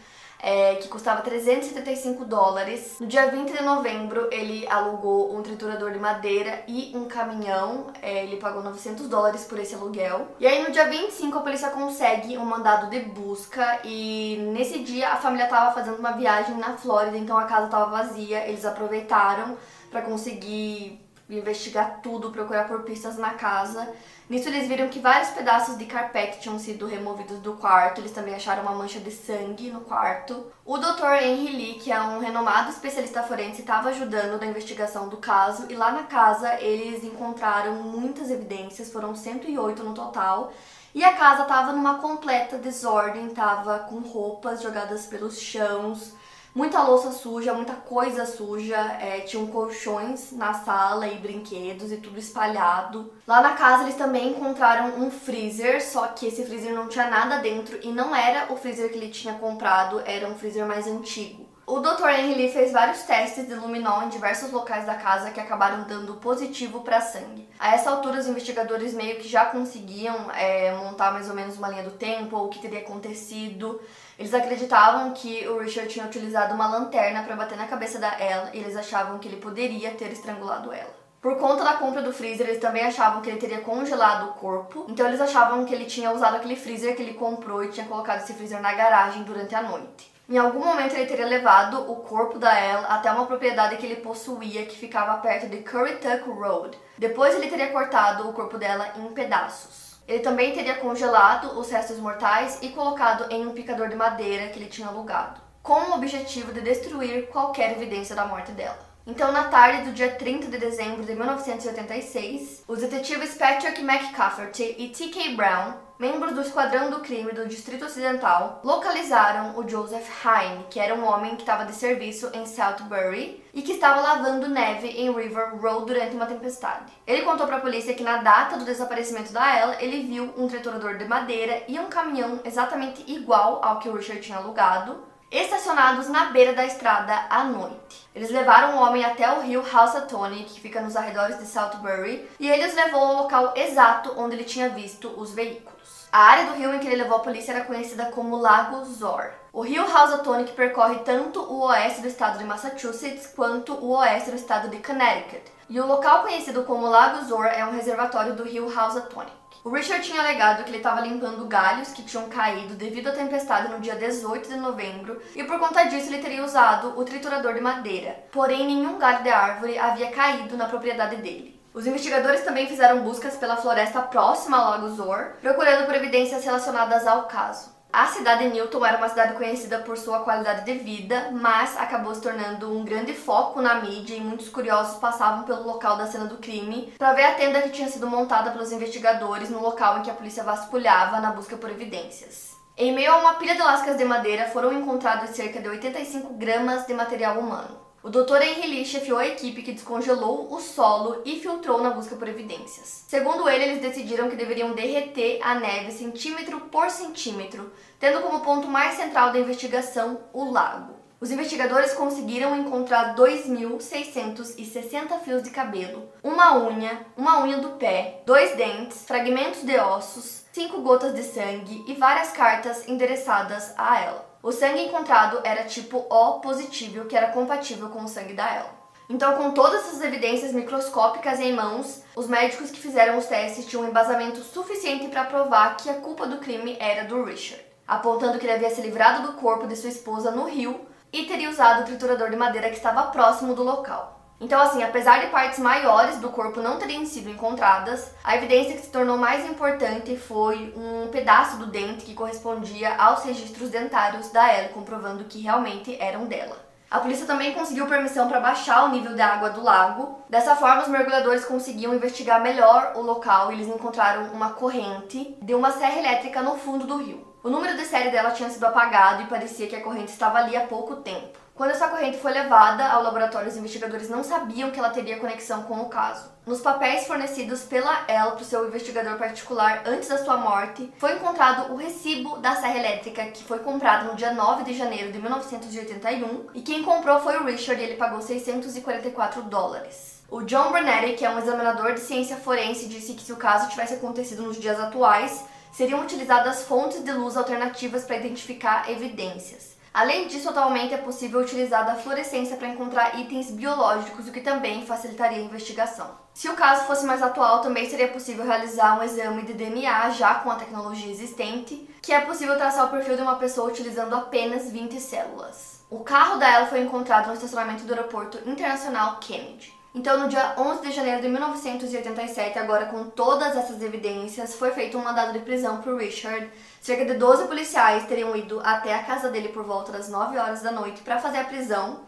é, 0.44 0.76
que 0.76 0.90
custava 0.90 1.22
375 1.22 2.26
dólares. 2.26 2.98
No 3.00 3.08
dia 3.08 3.32
20 3.32 3.54
de 3.54 3.64
novembro, 3.64 4.28
ele 4.30 4.68
alugou 4.68 5.34
um 5.34 5.42
triturador 5.42 5.92
de 5.92 6.00
madeira 6.00 6.64
e 6.68 6.92
um 6.94 7.06
caminhão. 7.06 7.88
É, 8.02 8.26
ele 8.26 8.36
pagou 8.36 8.62
900 8.62 9.08
dólares 9.08 9.46
por 9.46 9.58
esse 9.58 9.74
aluguel. 9.74 10.28
E 10.42 10.46
aí, 10.46 10.62
no 10.62 10.72
dia 10.72 10.90
25, 10.90 11.38
a 11.38 11.42
polícia 11.42 11.70
consegue 11.70 12.38
um 12.38 12.44
mandado 12.44 12.90
de 12.90 13.00
busca. 13.00 13.80
E 13.86 14.38
nesse 14.52 14.80
dia, 14.80 15.14
a 15.14 15.16
família 15.16 15.46
estava 15.46 15.74
fazendo 15.74 15.98
uma 15.98 16.12
viagem 16.12 16.58
na 16.58 16.76
Flórida, 16.76 17.18
então 17.18 17.38
a 17.38 17.46
casa 17.46 17.66
estava 17.66 17.86
vazia. 17.86 18.46
Eles 18.46 18.66
aproveitaram 18.66 19.58
para 19.90 20.02
conseguir 20.02 21.03
investigar 21.30 22.00
tudo, 22.02 22.32
procurar 22.32 22.68
por 22.68 22.84
pistas 22.84 23.18
na 23.18 23.32
casa. 23.32 23.88
Nisso 24.30 24.50
eles 24.50 24.68
viram 24.68 24.88
que 24.88 25.00
vários 25.00 25.30
pedaços 25.30 25.78
de 25.78 25.86
carpete 25.86 26.40
tinham 26.40 26.58
sido 26.58 26.86
removidos 26.86 27.40
do 27.40 27.54
quarto, 27.54 28.00
eles 28.00 28.12
também 28.12 28.34
acharam 28.34 28.64
uma 28.64 28.74
mancha 28.74 29.00
de 29.00 29.12
sangue 29.12 29.70
no 29.70 29.82
quarto. 29.82 30.52
O 30.66 30.78
Dr. 30.78 31.22
Henry 31.22 31.56
Lee, 31.56 31.74
que 31.76 31.92
é 31.92 32.02
um 32.02 32.20
renomado 32.20 32.70
especialista 32.70 33.24
forense, 33.24 33.62
estava 33.62 33.90
ajudando 33.90 34.40
na 34.40 34.48
investigação 34.48 35.10
do 35.10 35.18
caso 35.18 35.68
e 35.70 35.76
lá 35.76 35.92
na 35.92 36.04
casa 36.04 36.60
eles 36.62 37.04
encontraram 37.04 37.76
muitas 37.76 38.30
evidências, 38.30 38.92
foram 38.92 39.16
108 39.16 39.84
no 39.84 39.94
total. 39.94 40.54
E 40.96 41.04
a 41.04 41.14
casa 41.14 41.42
estava 41.42 41.72
numa 41.72 41.96
completa 41.96 42.58
desordem, 42.58 43.28
estava 43.28 43.80
com 43.80 44.00
roupas 44.00 44.62
jogadas 44.62 45.08
pelos 45.08 45.40
chãos, 45.40 46.14
muita 46.54 46.84
louça 46.84 47.12
suja, 47.12 47.54
muita 47.54 47.74
coisa 47.74 48.26
suja, 48.26 48.78
é, 49.00 49.22
tinham 49.22 49.48
colchões 49.48 50.32
na 50.32 50.54
sala 50.54 51.08
e 51.08 51.18
brinquedos 51.18 51.92
e 51.92 51.98
tudo 51.98 52.20
espalhado. 52.20 53.12
Lá 53.28 53.42
na 53.42 53.54
casa 53.54 53.84
eles 53.84 53.96
também 53.96 54.30
encontraram 54.30 55.00
um 55.00 55.10
freezer, 55.10 55.84
só 55.84 56.08
que 56.08 56.28
esse 56.28 56.46
freezer 56.46 56.74
não 56.74 56.88
tinha 56.88 57.10
nada 57.10 57.40
dentro 57.40 57.80
e 57.84 57.92
não 57.92 58.16
era 58.16 58.52
o 58.52 58.58
freezer 58.58 58.92
que 58.92 58.98
ele 58.98 59.10
tinha 59.10 59.34
comprado, 59.36 60.02
era 60.06 60.28
um 60.28 60.36
freezer 60.36 60.66
mais 60.66 60.88
antigo. 60.88 61.43
O 61.66 61.80
Dr. 61.80 62.10
Henry 62.10 62.52
fez 62.52 62.74
vários 62.74 63.04
testes 63.04 63.48
de 63.48 63.56
luminol 63.56 64.04
em 64.04 64.10
diversos 64.10 64.52
locais 64.52 64.86
da 64.86 64.96
casa 64.96 65.32
que 65.32 65.40
acabaram 65.40 65.84
dando 65.84 66.16
positivo 66.16 66.82
para 66.82 67.00
sangue. 67.00 67.48
A 67.58 67.74
essa 67.74 67.90
altura, 67.90 68.20
os 68.20 68.28
investigadores 68.28 68.94
meio 68.94 69.16
que 69.16 69.30
já 69.30 69.46
conseguiam 69.46 70.30
é, 70.32 70.76
montar 70.76 71.14
mais 71.14 71.30
ou 71.30 71.36
menos 71.36 71.58
uma 71.58 71.70
linha 71.70 71.84
do 71.84 71.92
tempo, 71.92 72.36
ou 72.36 72.48
o 72.48 72.50
que 72.50 72.60
teria 72.60 72.80
acontecido. 72.80 73.80
Eles 74.20 74.34
acreditavam 74.34 75.12
que 75.12 75.48
o 75.48 75.60
Richard 75.60 75.88
tinha 75.88 76.06
utilizado 76.06 76.54
uma 76.54 76.68
lanterna 76.68 77.24
para 77.24 77.38
bater 77.38 77.58
na 77.58 77.66
cabeça 77.66 77.98
da 77.98 78.20
Ella 78.20 78.50
e 78.54 78.60
eles 78.60 78.76
achavam 78.76 79.18
que 79.18 79.30
ele 79.30 79.38
poderia 79.38 79.92
ter 79.92 80.12
estrangulado 80.12 80.74
ela. 80.74 80.94
Por 81.22 81.38
conta 81.38 81.64
da 81.64 81.76
compra 81.76 82.02
do 82.02 82.12
freezer, 82.12 82.46
eles 82.46 82.60
também 82.60 82.84
achavam 82.84 83.22
que 83.22 83.30
ele 83.30 83.40
teria 83.40 83.62
congelado 83.62 84.32
o 84.32 84.34
corpo. 84.34 84.86
Então 84.90 85.08
eles 85.08 85.22
achavam 85.22 85.64
que 85.64 85.74
ele 85.74 85.86
tinha 85.86 86.12
usado 86.12 86.36
aquele 86.36 86.58
freezer 86.58 86.94
que 86.98 87.02
ele 87.02 87.14
comprou 87.14 87.64
e 87.64 87.70
tinha 87.70 87.86
colocado 87.86 88.22
esse 88.22 88.34
freezer 88.34 88.62
na 88.62 88.74
garagem 88.74 89.24
durante 89.24 89.56
a 89.56 89.64
noite. 89.64 90.13
Em 90.34 90.38
algum 90.40 90.66
momento 90.66 90.96
ele 90.96 91.06
teria 91.06 91.28
levado 91.28 91.92
o 91.92 91.98
corpo 91.98 92.40
da 92.40 92.60
Elle 92.60 92.88
até 92.90 93.12
uma 93.12 93.28
propriedade 93.28 93.78
que 93.78 93.86
ele 93.86 93.98
possuía 93.98 94.66
que 94.66 94.76
ficava 94.76 95.20
perto 95.20 95.46
de 95.46 95.58
Currituck 95.58 96.28
Road. 96.28 96.76
Depois 96.98 97.36
ele 97.36 97.52
teria 97.52 97.72
cortado 97.72 98.28
o 98.28 98.34
corpo 98.34 98.58
dela 98.58 98.94
em 98.98 99.14
pedaços. 99.14 100.02
Ele 100.08 100.24
também 100.24 100.52
teria 100.52 100.74
congelado 100.78 101.60
os 101.60 101.70
restos 101.70 102.00
mortais 102.00 102.58
e 102.64 102.70
colocado 102.70 103.32
em 103.32 103.46
um 103.46 103.54
picador 103.54 103.90
de 103.90 103.96
madeira 103.96 104.48
que 104.48 104.58
ele 104.58 104.72
tinha 104.72 104.88
alugado, 104.88 105.40
com 105.62 105.92
o 105.92 105.94
objetivo 105.94 106.52
de 106.52 106.62
destruir 106.62 107.28
qualquer 107.28 107.74
evidência 107.74 108.16
da 108.16 108.26
morte 108.26 108.54
dela. 108.54 108.80
Então, 109.06 109.32
na 109.32 109.44
tarde 109.50 109.84
do 109.84 109.92
dia 109.92 110.16
30 110.16 110.48
de 110.48 110.58
dezembro 110.58 111.04
de 111.04 111.14
1986, 111.14 112.64
os 112.68 112.80
detetives 112.80 113.36
Patrick 113.36 113.82
McCafferty 113.82 114.76
e 114.80 114.90
T.K. 114.90 115.36
Brown, 115.36 115.74
membros 115.98 116.34
do 116.34 116.42
Esquadrão 116.42 116.90
do 116.90 117.00
Crime 117.00 117.32
do 117.32 117.48
Distrito 117.48 117.86
Ocidental, 117.86 118.62
localizaram 118.64 119.58
o 119.58 119.68
Joseph 119.68 120.08
Hine, 120.24 120.66
que 120.70 120.80
era 120.80 120.96
um 120.96 121.06
homem 121.06 121.36
que 121.36 121.44
estava 121.44 121.66
de 121.66 121.74
serviço 121.74 122.30
em 122.34 122.46
Southbury 122.46 123.44
e 123.54 123.62
que 123.62 123.74
estava 123.74 124.02
lavando 124.02 124.50
neve 124.50 124.88
em 124.88 125.14
River 125.14 125.62
Road 125.62 125.86
durante 125.86 126.16
uma 126.16 126.26
tempestade. 126.26 126.92
Ele 127.06 127.22
contou 127.22 127.46
para 127.46 127.58
a 127.58 127.62
polícia 127.62 127.94
que 127.94 128.04
na 128.04 128.18
data 128.18 128.58
do 128.58 128.66
desaparecimento 128.66 129.32
da 129.32 129.56
Ella, 129.56 129.78
ele 129.80 130.04
viu 130.04 130.34
um 130.38 130.48
triturador 130.48 130.98
de 130.98 131.06
madeira 131.06 131.64
e 131.68 131.80
um 131.80 131.88
caminhão 131.88 132.40
exatamente 132.44 133.04
igual 133.12 133.60
ao 133.64 133.80
que 133.80 133.90
o 133.90 133.96
Richard 133.96 134.22
tinha 134.22 134.38
alugado, 134.38 135.13
estacionados 135.34 136.08
na 136.10 136.26
beira 136.26 136.54
da 136.54 136.64
estrada 136.66 137.26
à 137.30 137.44
noite. 137.44 138.08
Eles 138.14 138.30
levaram 138.30 138.78
o 138.78 138.82
homem 138.82 139.04
até 139.04 139.32
o 139.32 139.42
rio 139.42 139.62
Housatonic, 139.62 140.54
que 140.54 140.62
fica 140.62 140.80
nos 140.80 140.96
arredores 140.96 141.40
de 141.40 141.48
Southbury, 141.48 142.30
e 142.40 142.48
ele 142.48 142.68
os 142.68 142.76
levou 142.76 143.02
ao 143.02 143.24
local 143.24 143.54
exato 143.56 144.14
onde 144.16 144.36
ele 144.36 144.44
tinha 144.44 144.70
visto 144.70 145.08
os 145.18 145.34
veículos. 145.34 146.08
A 146.12 146.20
área 146.20 146.46
do 146.46 146.54
rio 146.54 146.76
em 146.76 146.80
que 146.80 146.86
ele 146.86 147.02
levou 147.02 147.18
a 147.18 147.22
polícia 147.22 147.52
era 147.52 147.66
conhecida 147.66 148.06
como 148.12 148.38
Lago 148.38 148.86
Zor. 148.86 149.32
O 149.52 149.62
rio 149.62 149.84
Housatonic 149.84 150.52
percorre 150.54 151.00
tanto 151.00 151.42
o 151.42 151.62
oeste 151.66 152.02
do 152.02 152.08
estado 152.08 152.38
de 152.38 152.44
Massachusetts 152.44 153.26
quanto 153.36 153.74
o 153.74 153.90
oeste 153.98 154.30
do 154.30 154.36
estado 154.36 154.70
de 154.70 154.78
Connecticut, 154.78 155.52
e 155.68 155.80
o 155.80 155.88
local 155.88 156.22
conhecido 156.22 156.64
como 156.66 156.86
Lago 156.86 157.26
Zor 157.26 157.46
é 157.48 157.66
um 157.66 157.72
reservatório 157.72 158.36
do 158.36 158.44
rio 158.44 158.66
Housatonic. 158.66 159.43
O 159.66 159.70
Richard 159.70 160.04
tinha 160.04 160.20
alegado 160.20 160.66
que 160.66 160.70
ele 160.70 160.78
estava 160.78 161.00
limpando 161.00 161.46
galhos 161.46 161.94
que 161.94 162.04
tinham 162.04 162.28
caído 162.28 162.74
devido 162.74 163.08
à 163.08 163.14
tempestade 163.14 163.72
no 163.72 163.80
dia 163.80 163.96
18 163.96 164.50
de 164.50 164.58
novembro 164.58 165.22
e 165.34 165.42
por 165.46 165.58
conta 165.58 165.86
disso 165.86 166.10
ele 166.10 166.22
teria 166.22 166.44
usado 166.44 167.00
o 167.00 167.06
triturador 167.06 167.54
de 167.54 167.62
madeira. 167.62 168.26
Porém, 168.30 168.68
nenhum 168.68 168.98
galho 169.00 169.24
de 169.24 169.30
árvore 169.30 169.80
havia 169.80 170.12
caído 170.12 170.58
na 170.58 170.68
propriedade 170.68 171.16
dele. 171.16 171.58
Os 171.74 171.88
investigadores 171.88 172.44
também 172.44 172.68
fizeram 172.68 173.04
buscas 173.04 173.38
pela 173.38 173.56
floresta 173.56 174.02
próxima 174.02 174.58
ao 174.58 174.72
Lago 174.72 174.90
Zor, 174.90 175.38
procurando 175.42 175.86
por 175.86 175.96
evidências 175.96 176.44
relacionadas 176.44 177.08
ao 177.08 177.24
caso. 177.24 177.73
A 177.94 178.08
cidade 178.08 178.46
de 178.46 178.56
Newton 178.56 178.84
era 178.84 178.98
uma 178.98 179.08
cidade 179.08 179.36
conhecida 179.36 179.78
por 179.78 179.96
sua 180.00 180.22
qualidade 180.22 180.66
de 180.66 180.80
vida, 180.80 181.30
mas 181.32 181.78
acabou 181.78 182.16
se 182.16 182.22
tornando 182.22 182.76
um 182.76 182.84
grande 182.84 183.14
foco 183.14 183.62
na 183.62 183.76
mídia 183.76 184.16
e 184.16 184.20
muitos 184.20 184.50
curiosos 184.50 184.98
passavam 184.98 185.44
pelo 185.44 185.62
local 185.62 185.96
da 185.96 186.08
cena 186.08 186.26
do 186.26 186.38
crime 186.38 186.92
para 186.98 187.14
ver 187.14 187.24
a 187.24 187.36
tenda 187.36 187.62
que 187.62 187.70
tinha 187.70 187.88
sido 187.88 188.08
montada 188.08 188.50
pelos 188.50 188.72
investigadores 188.72 189.52
no 189.52 189.62
local 189.62 190.00
em 190.00 190.02
que 190.02 190.10
a 190.10 190.16
polícia 190.16 190.44
vasculhava 190.44 191.20
na 191.20 191.34
busca 191.34 191.56
por 191.56 191.70
evidências. 191.70 192.58
Em 192.76 192.92
meio 192.92 193.12
a 193.12 193.18
uma 193.18 193.36
pilha 193.36 193.54
de 193.54 193.62
lascas 193.62 193.96
de 193.96 194.06
madeira 194.06 194.48
foram 194.48 194.74
encontrados 194.74 195.30
cerca 195.30 195.62
de 195.62 195.70
85 195.70 196.34
gramas 196.34 196.88
de 196.88 196.96
material 196.96 197.38
humano. 197.38 197.83
O 198.04 198.10
Dr. 198.10 198.42
Henry 198.42 198.68
Lee 198.68 198.86
chefiou 198.86 199.18
a 199.18 199.26
equipe 199.26 199.62
que 199.62 199.72
descongelou 199.72 200.54
o 200.54 200.60
solo 200.60 201.22
e 201.24 201.40
filtrou 201.40 201.82
na 201.82 201.92
busca 201.92 202.18
por 202.18 202.28
evidências. 202.28 203.06
Segundo 203.08 203.48
ele, 203.48 203.64
eles 203.64 203.82
decidiram 203.82 204.30
que 204.30 204.36
deveriam 204.36 204.74
derreter 204.74 205.40
a 205.42 205.56
neve 205.56 205.90
centímetro 205.90 206.60
por 206.70 206.90
centímetro, 206.90 207.72
tendo 207.98 208.20
como 208.20 208.42
ponto 208.42 208.68
mais 208.68 208.96
central 208.96 209.32
da 209.32 209.40
investigação 209.40 210.20
o 210.34 210.52
lago. 210.52 210.96
Os 211.22 211.32
investigadores 211.32 211.94
conseguiram 211.94 212.58
encontrar 212.58 213.16
2.660 213.16 215.22
fios 215.24 215.42
de 215.42 215.52
cabelo, 215.52 216.10
uma 216.22 216.58
unha, 216.58 217.06
uma 217.16 217.42
unha 217.42 217.60
do 217.60 217.78
pé, 217.78 218.22
dois 218.26 218.54
dentes, 218.58 219.06
fragmentos 219.06 219.64
de 219.64 219.78
ossos, 219.78 220.44
cinco 220.52 220.82
gotas 220.82 221.16
de 221.16 221.24
sangue 221.24 221.86
e 221.88 221.94
várias 221.94 222.32
cartas 222.32 222.86
endereçadas 222.86 223.74
a 223.78 224.02
ela. 224.02 224.33
O 224.44 224.52
sangue 224.52 224.82
encontrado 224.82 225.40
era 225.46 225.64
tipo 225.64 226.06
O 226.10 226.42
positivo, 226.42 227.06
que 227.06 227.16
era 227.16 227.32
compatível 227.32 227.88
com 227.88 228.04
o 228.04 228.10
sangue 228.10 228.34
da 228.34 228.54
Ella. 228.54 228.76
Então, 229.10 229.38
com 229.38 229.52
todas 229.52 229.88
essas 229.88 230.02
evidências 230.02 230.52
microscópicas 230.52 231.40
em 231.40 231.54
mãos, 231.54 232.04
os 232.14 232.28
médicos 232.28 232.70
que 232.70 232.82
fizeram 232.82 233.18
os 233.18 233.26
testes 233.26 233.66
tinham 233.66 233.86
um 233.86 233.88
embasamento 233.88 234.42
suficiente 234.42 235.08
para 235.08 235.24
provar 235.24 235.78
que 235.78 235.90
a 235.90 235.94
culpa 235.94 236.28
do 236.28 236.40
crime 236.40 236.76
era 236.78 237.06
do 237.06 237.24
Richard, 237.24 237.64
apontando 237.88 238.38
que 238.38 238.46
ele 238.46 238.52
havia 238.52 238.70
se 238.70 238.82
livrado 238.82 239.26
do 239.26 239.38
corpo 239.38 239.66
de 239.66 239.78
sua 239.78 239.90
esposa 239.90 240.30
no 240.30 240.44
rio 240.44 240.88
e 241.14 241.24
teria 241.24 241.50
usado 241.50 241.84
o 241.84 241.86
triturador 241.86 242.30
de 242.30 242.36
madeira 242.36 242.70
que 242.70 242.76
estava 242.76 243.12
próximo 243.12 243.56
do 243.56 243.64
local. 243.64 244.23
Então, 244.44 244.62
assim, 244.62 244.84
apesar 244.84 245.22
de 245.22 245.28
partes 245.28 245.58
maiores 245.58 246.18
do 246.18 246.30
corpo 246.30 246.60
não 246.60 246.78
terem 246.78 247.06
sido 247.06 247.30
encontradas, 247.30 248.12
a 248.22 248.36
evidência 248.36 248.76
que 248.76 248.82
se 248.82 248.92
tornou 248.92 249.18
mais 249.18 249.50
importante 249.50 250.18
foi 250.18 250.74
um 250.76 251.08
pedaço 251.08 251.56
do 251.56 251.68
dente 251.68 252.04
que 252.04 252.14
correspondia 252.14 252.94
aos 252.98 253.24
registros 253.24 253.70
dentários 253.70 254.32
da 254.32 254.54
Ellie, 254.54 254.74
comprovando 254.74 255.24
que 255.24 255.40
realmente 255.40 255.96
eram 255.98 256.26
dela. 256.26 256.58
A 256.92 257.00
polícia 257.00 257.26
também 257.26 257.54
conseguiu 257.54 257.88
permissão 257.88 258.28
para 258.28 258.42
baixar 258.42 258.84
o 258.84 258.90
nível 258.90 259.16
da 259.16 259.28
água 259.28 259.50
do 259.50 259.64
lago. 259.64 260.22
Dessa 260.30 260.58
forma, 260.58 260.82
os 260.82 260.90
mergulhadores 260.90 261.46
conseguiam 261.46 261.96
investigar 261.96 262.42
melhor 262.42 262.92
o 262.96 263.02
local 263.02 263.50
e 263.50 263.56
eles 263.56 263.70
encontraram 263.70 264.26
uma 264.34 264.50
corrente 264.50 265.38
de 265.42 265.56
uma 265.56 265.72
serra 265.72 266.00
elétrica 266.00 266.42
no 266.42 266.58
fundo 266.58 266.86
do 266.86 266.98
rio. 266.98 267.26
O 267.42 267.50
número 267.50 267.78
de 267.78 267.86
série 267.86 268.10
dela 268.10 268.32
tinha 268.32 268.50
sido 268.50 268.66
apagado 268.66 269.24
e 269.24 269.28
parecia 269.28 269.68
que 269.68 269.76
a 269.78 269.82
corrente 269.82 270.12
estava 270.12 270.40
ali 270.40 270.58
há 270.58 270.68
pouco 270.68 270.98
tempo. 270.98 271.43
Quando 271.56 271.70
essa 271.70 271.88
corrente 271.88 272.18
foi 272.18 272.32
levada 272.32 272.84
ao 272.88 273.04
laboratório, 273.04 273.48
os 273.48 273.56
investigadores 273.56 274.10
não 274.10 274.24
sabiam 274.24 274.72
que 274.72 274.80
ela 274.80 274.90
teria 274.90 275.20
conexão 275.20 275.62
com 275.64 275.82
o 275.82 275.90
caso. 275.90 276.32
Nos 276.48 276.62
papéis 276.62 277.06
fornecidos 277.06 277.62
pela 277.62 278.06
ela 278.08 278.32
para 278.32 278.42
o 278.42 278.46
seu 278.46 278.68
investigador 278.68 279.20
particular 279.20 279.84
antes 279.86 280.10
da 280.10 280.18
sua 280.18 280.36
morte, 280.36 280.92
foi 280.98 281.14
encontrado 281.14 281.72
o 281.72 281.76
recibo 281.76 282.38
da 282.38 282.56
serra 282.56 282.80
elétrica 282.80 283.26
que 283.28 283.44
foi 283.44 283.60
comprado 283.60 284.08
no 284.08 284.16
dia 284.16 284.34
9 284.34 284.64
de 284.64 284.74
janeiro 284.74 285.12
de 285.12 285.20
1981 285.20 286.48
e 286.56 286.62
quem 286.62 286.82
comprou 286.82 287.20
foi 287.20 287.38
o 287.38 287.46
Richard 287.46 287.80
e 287.80 287.86
ele 287.86 287.98
pagou 287.98 288.20
644 288.20 289.44
dólares. 289.44 290.24
O 290.32 290.42
John 290.42 290.72
Brunetti, 290.72 291.14
que 291.14 291.26
é 291.26 291.30
um 291.30 291.38
examinador 291.38 291.94
de 291.94 292.00
ciência 292.00 292.38
forense, 292.38 292.88
disse 292.88 293.14
que 293.14 293.22
se 293.22 293.32
o 293.32 293.38
caso 293.38 293.70
tivesse 293.70 293.94
acontecido 293.94 294.42
nos 294.42 294.60
dias 294.60 294.80
atuais, 294.80 295.46
seriam 295.72 296.02
utilizadas 296.02 296.64
fontes 296.64 297.04
de 297.04 297.12
luz 297.12 297.38
alternativas 297.38 298.06
para 298.06 298.18
identificar 298.18 298.90
evidências. 298.90 299.73
Além 299.94 300.28
disso, 300.28 300.50
atualmente 300.50 300.92
é 300.92 300.98
possível 300.98 301.40
utilizar 301.40 301.88
a 301.88 301.96
fluorescência 301.96 302.58
para 302.58 302.68
encontrar 302.68 303.20
itens 303.20 303.52
biológicos, 303.52 304.28
o 304.28 304.32
que 304.32 304.42
também 304.42 304.84
facilitaria 304.88 305.38
a 305.38 305.42
investigação. 305.42 306.18
Se 306.34 306.50
o 306.50 306.56
caso 306.56 306.86
fosse 306.86 307.06
mais 307.06 307.22
atual, 307.22 307.62
também 307.62 307.88
seria 307.88 308.08
possível 308.08 308.44
realizar 308.44 309.00
um 309.00 309.04
exame 309.04 309.44
de 309.44 309.54
DNA 309.54 310.10
já 310.10 310.34
com 310.36 310.50
a 310.50 310.56
tecnologia 310.56 311.12
existente, 311.12 311.88
que 312.02 312.12
é 312.12 312.22
possível 312.22 312.58
traçar 312.58 312.88
o 312.88 312.90
perfil 312.90 313.16
de 313.16 313.22
uma 313.22 313.36
pessoa 313.36 313.70
utilizando 313.70 314.16
apenas 314.16 314.72
20 314.72 315.00
células. 315.00 315.84
O 315.92 316.00
carro 316.00 316.40
dela 316.40 316.66
foi 316.66 316.82
encontrado 316.82 317.28
no 317.28 317.36
estacionamento 317.36 317.84
do 317.84 317.94
aeroporto 317.94 318.40
internacional 318.50 319.18
Kennedy. 319.20 319.72
Então, 319.96 320.20
no 320.20 320.28
dia 320.28 320.56
11 320.58 320.82
de 320.82 320.92
janeiro 320.92 321.22
de 321.22 321.30
1987, 321.30 322.58
agora 322.58 322.88
com 322.88 323.12
todas 323.12 323.56
essas 323.56 323.80
evidências, 323.80 324.56
foi 324.56 324.72
feito 324.72 324.98
um 324.98 325.04
mandado 325.04 325.34
de 325.34 325.40
prisão 325.40 325.82
para 325.82 325.96
Richard. 325.96 326.50
Cerca 326.84 327.06
de 327.06 327.14
12 327.14 327.48
policiais 327.48 328.06
teriam 328.08 328.36
ido 328.36 328.60
até 328.62 328.94
a 328.94 329.02
casa 329.04 329.30
dele 329.30 329.48
por 329.48 329.64
volta 329.64 329.90
das 329.90 330.10
9 330.10 330.38
horas 330.38 330.62
da 330.62 330.70
noite 330.70 331.02
para 331.02 331.18
fazer 331.18 331.38
a 331.38 331.46
prisão. 331.46 332.02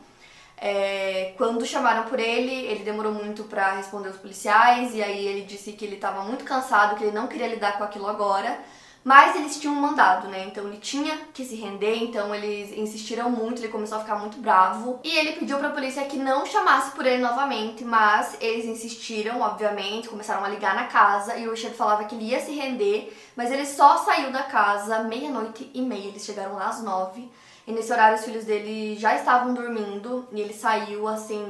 É, 0.58 1.34
quando 1.38 1.66
chamaram 1.66 2.04
por 2.10 2.20
ele, 2.20 2.52
ele 2.52 2.84
demorou 2.84 3.14
muito 3.14 3.46
para 3.46 3.72
responder 3.72 4.10
os 4.10 4.18
policiais 4.18 4.94
e 4.94 5.02
aí 5.02 5.26
ele 5.28 5.44
disse 5.44 5.72
que 5.72 5.86
ele 5.86 5.96
estava 5.96 6.24
muito 6.24 6.44
cansado, 6.44 6.98
que 6.98 7.06
ele 7.06 7.16
não 7.16 7.28
queria 7.28 7.48
lidar 7.48 7.78
com 7.78 7.86
aquilo 7.86 8.06
agora. 8.06 8.60
Mas 9.06 9.36
eles 9.36 9.60
tinham 9.60 9.76
um 9.76 9.80
mandado, 9.80 10.28
né? 10.30 10.46
Então 10.48 10.68
ele 10.68 10.78
tinha 10.78 11.16
que 11.32 11.46
se 11.46 11.56
render, 11.56 11.96
então 11.98 12.34
eles 12.34 12.76
insistiram 12.76 13.30
muito, 13.30 13.62
ele 13.62 13.72
começou 13.72 14.00
a 14.00 14.02
ficar 14.02 14.16
muito 14.16 14.40
bravo. 14.40 15.00
E 15.04 15.16
ele 15.16 15.34
pediu 15.34 15.60
pra 15.60 15.70
polícia 15.70 16.04
que 16.06 16.18
não 16.18 16.44
chamasse 16.44 16.90
por 16.96 17.06
ele 17.06 17.22
novamente, 17.22 17.86
mas 17.86 18.36
eles 18.42 18.66
insistiram, 18.66 19.42
obviamente, 19.42 20.10
começaram 20.10 20.44
a 20.44 20.50
ligar 20.50 20.74
na 20.74 20.88
casa 20.88 21.38
e 21.38 21.48
o 21.48 21.52
Richard 21.52 21.78
falava 21.78 22.06
que 22.06 22.16
ele 22.16 22.32
ia 22.32 22.40
se 22.40 22.52
render, 22.54 23.16
mas 23.36 23.52
ele 23.52 23.68
só 23.68 23.98
saiu 23.98 24.32
da 24.32 24.42
casa 24.42 25.04
meia-noite 25.04 25.70
e 25.72 25.84
meia. 25.84 26.08
Eles 26.08 26.26
chegaram 26.26 26.56
lá 26.56 26.70
às 26.70 26.82
nove. 26.82 27.32
E 27.68 27.72
nesse 27.72 27.94
horário 27.94 28.18
os 28.18 28.26
filhos 28.26 28.46
dele 28.46 28.98
já 28.98 29.16
estavam 29.16 29.54
dormindo 29.54 30.28
e 30.32 30.42
ele 30.42 30.54
saiu 30.54 31.08
assim. 31.08 31.46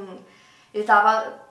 Ele 0.73 0.83
tava 0.83 1.44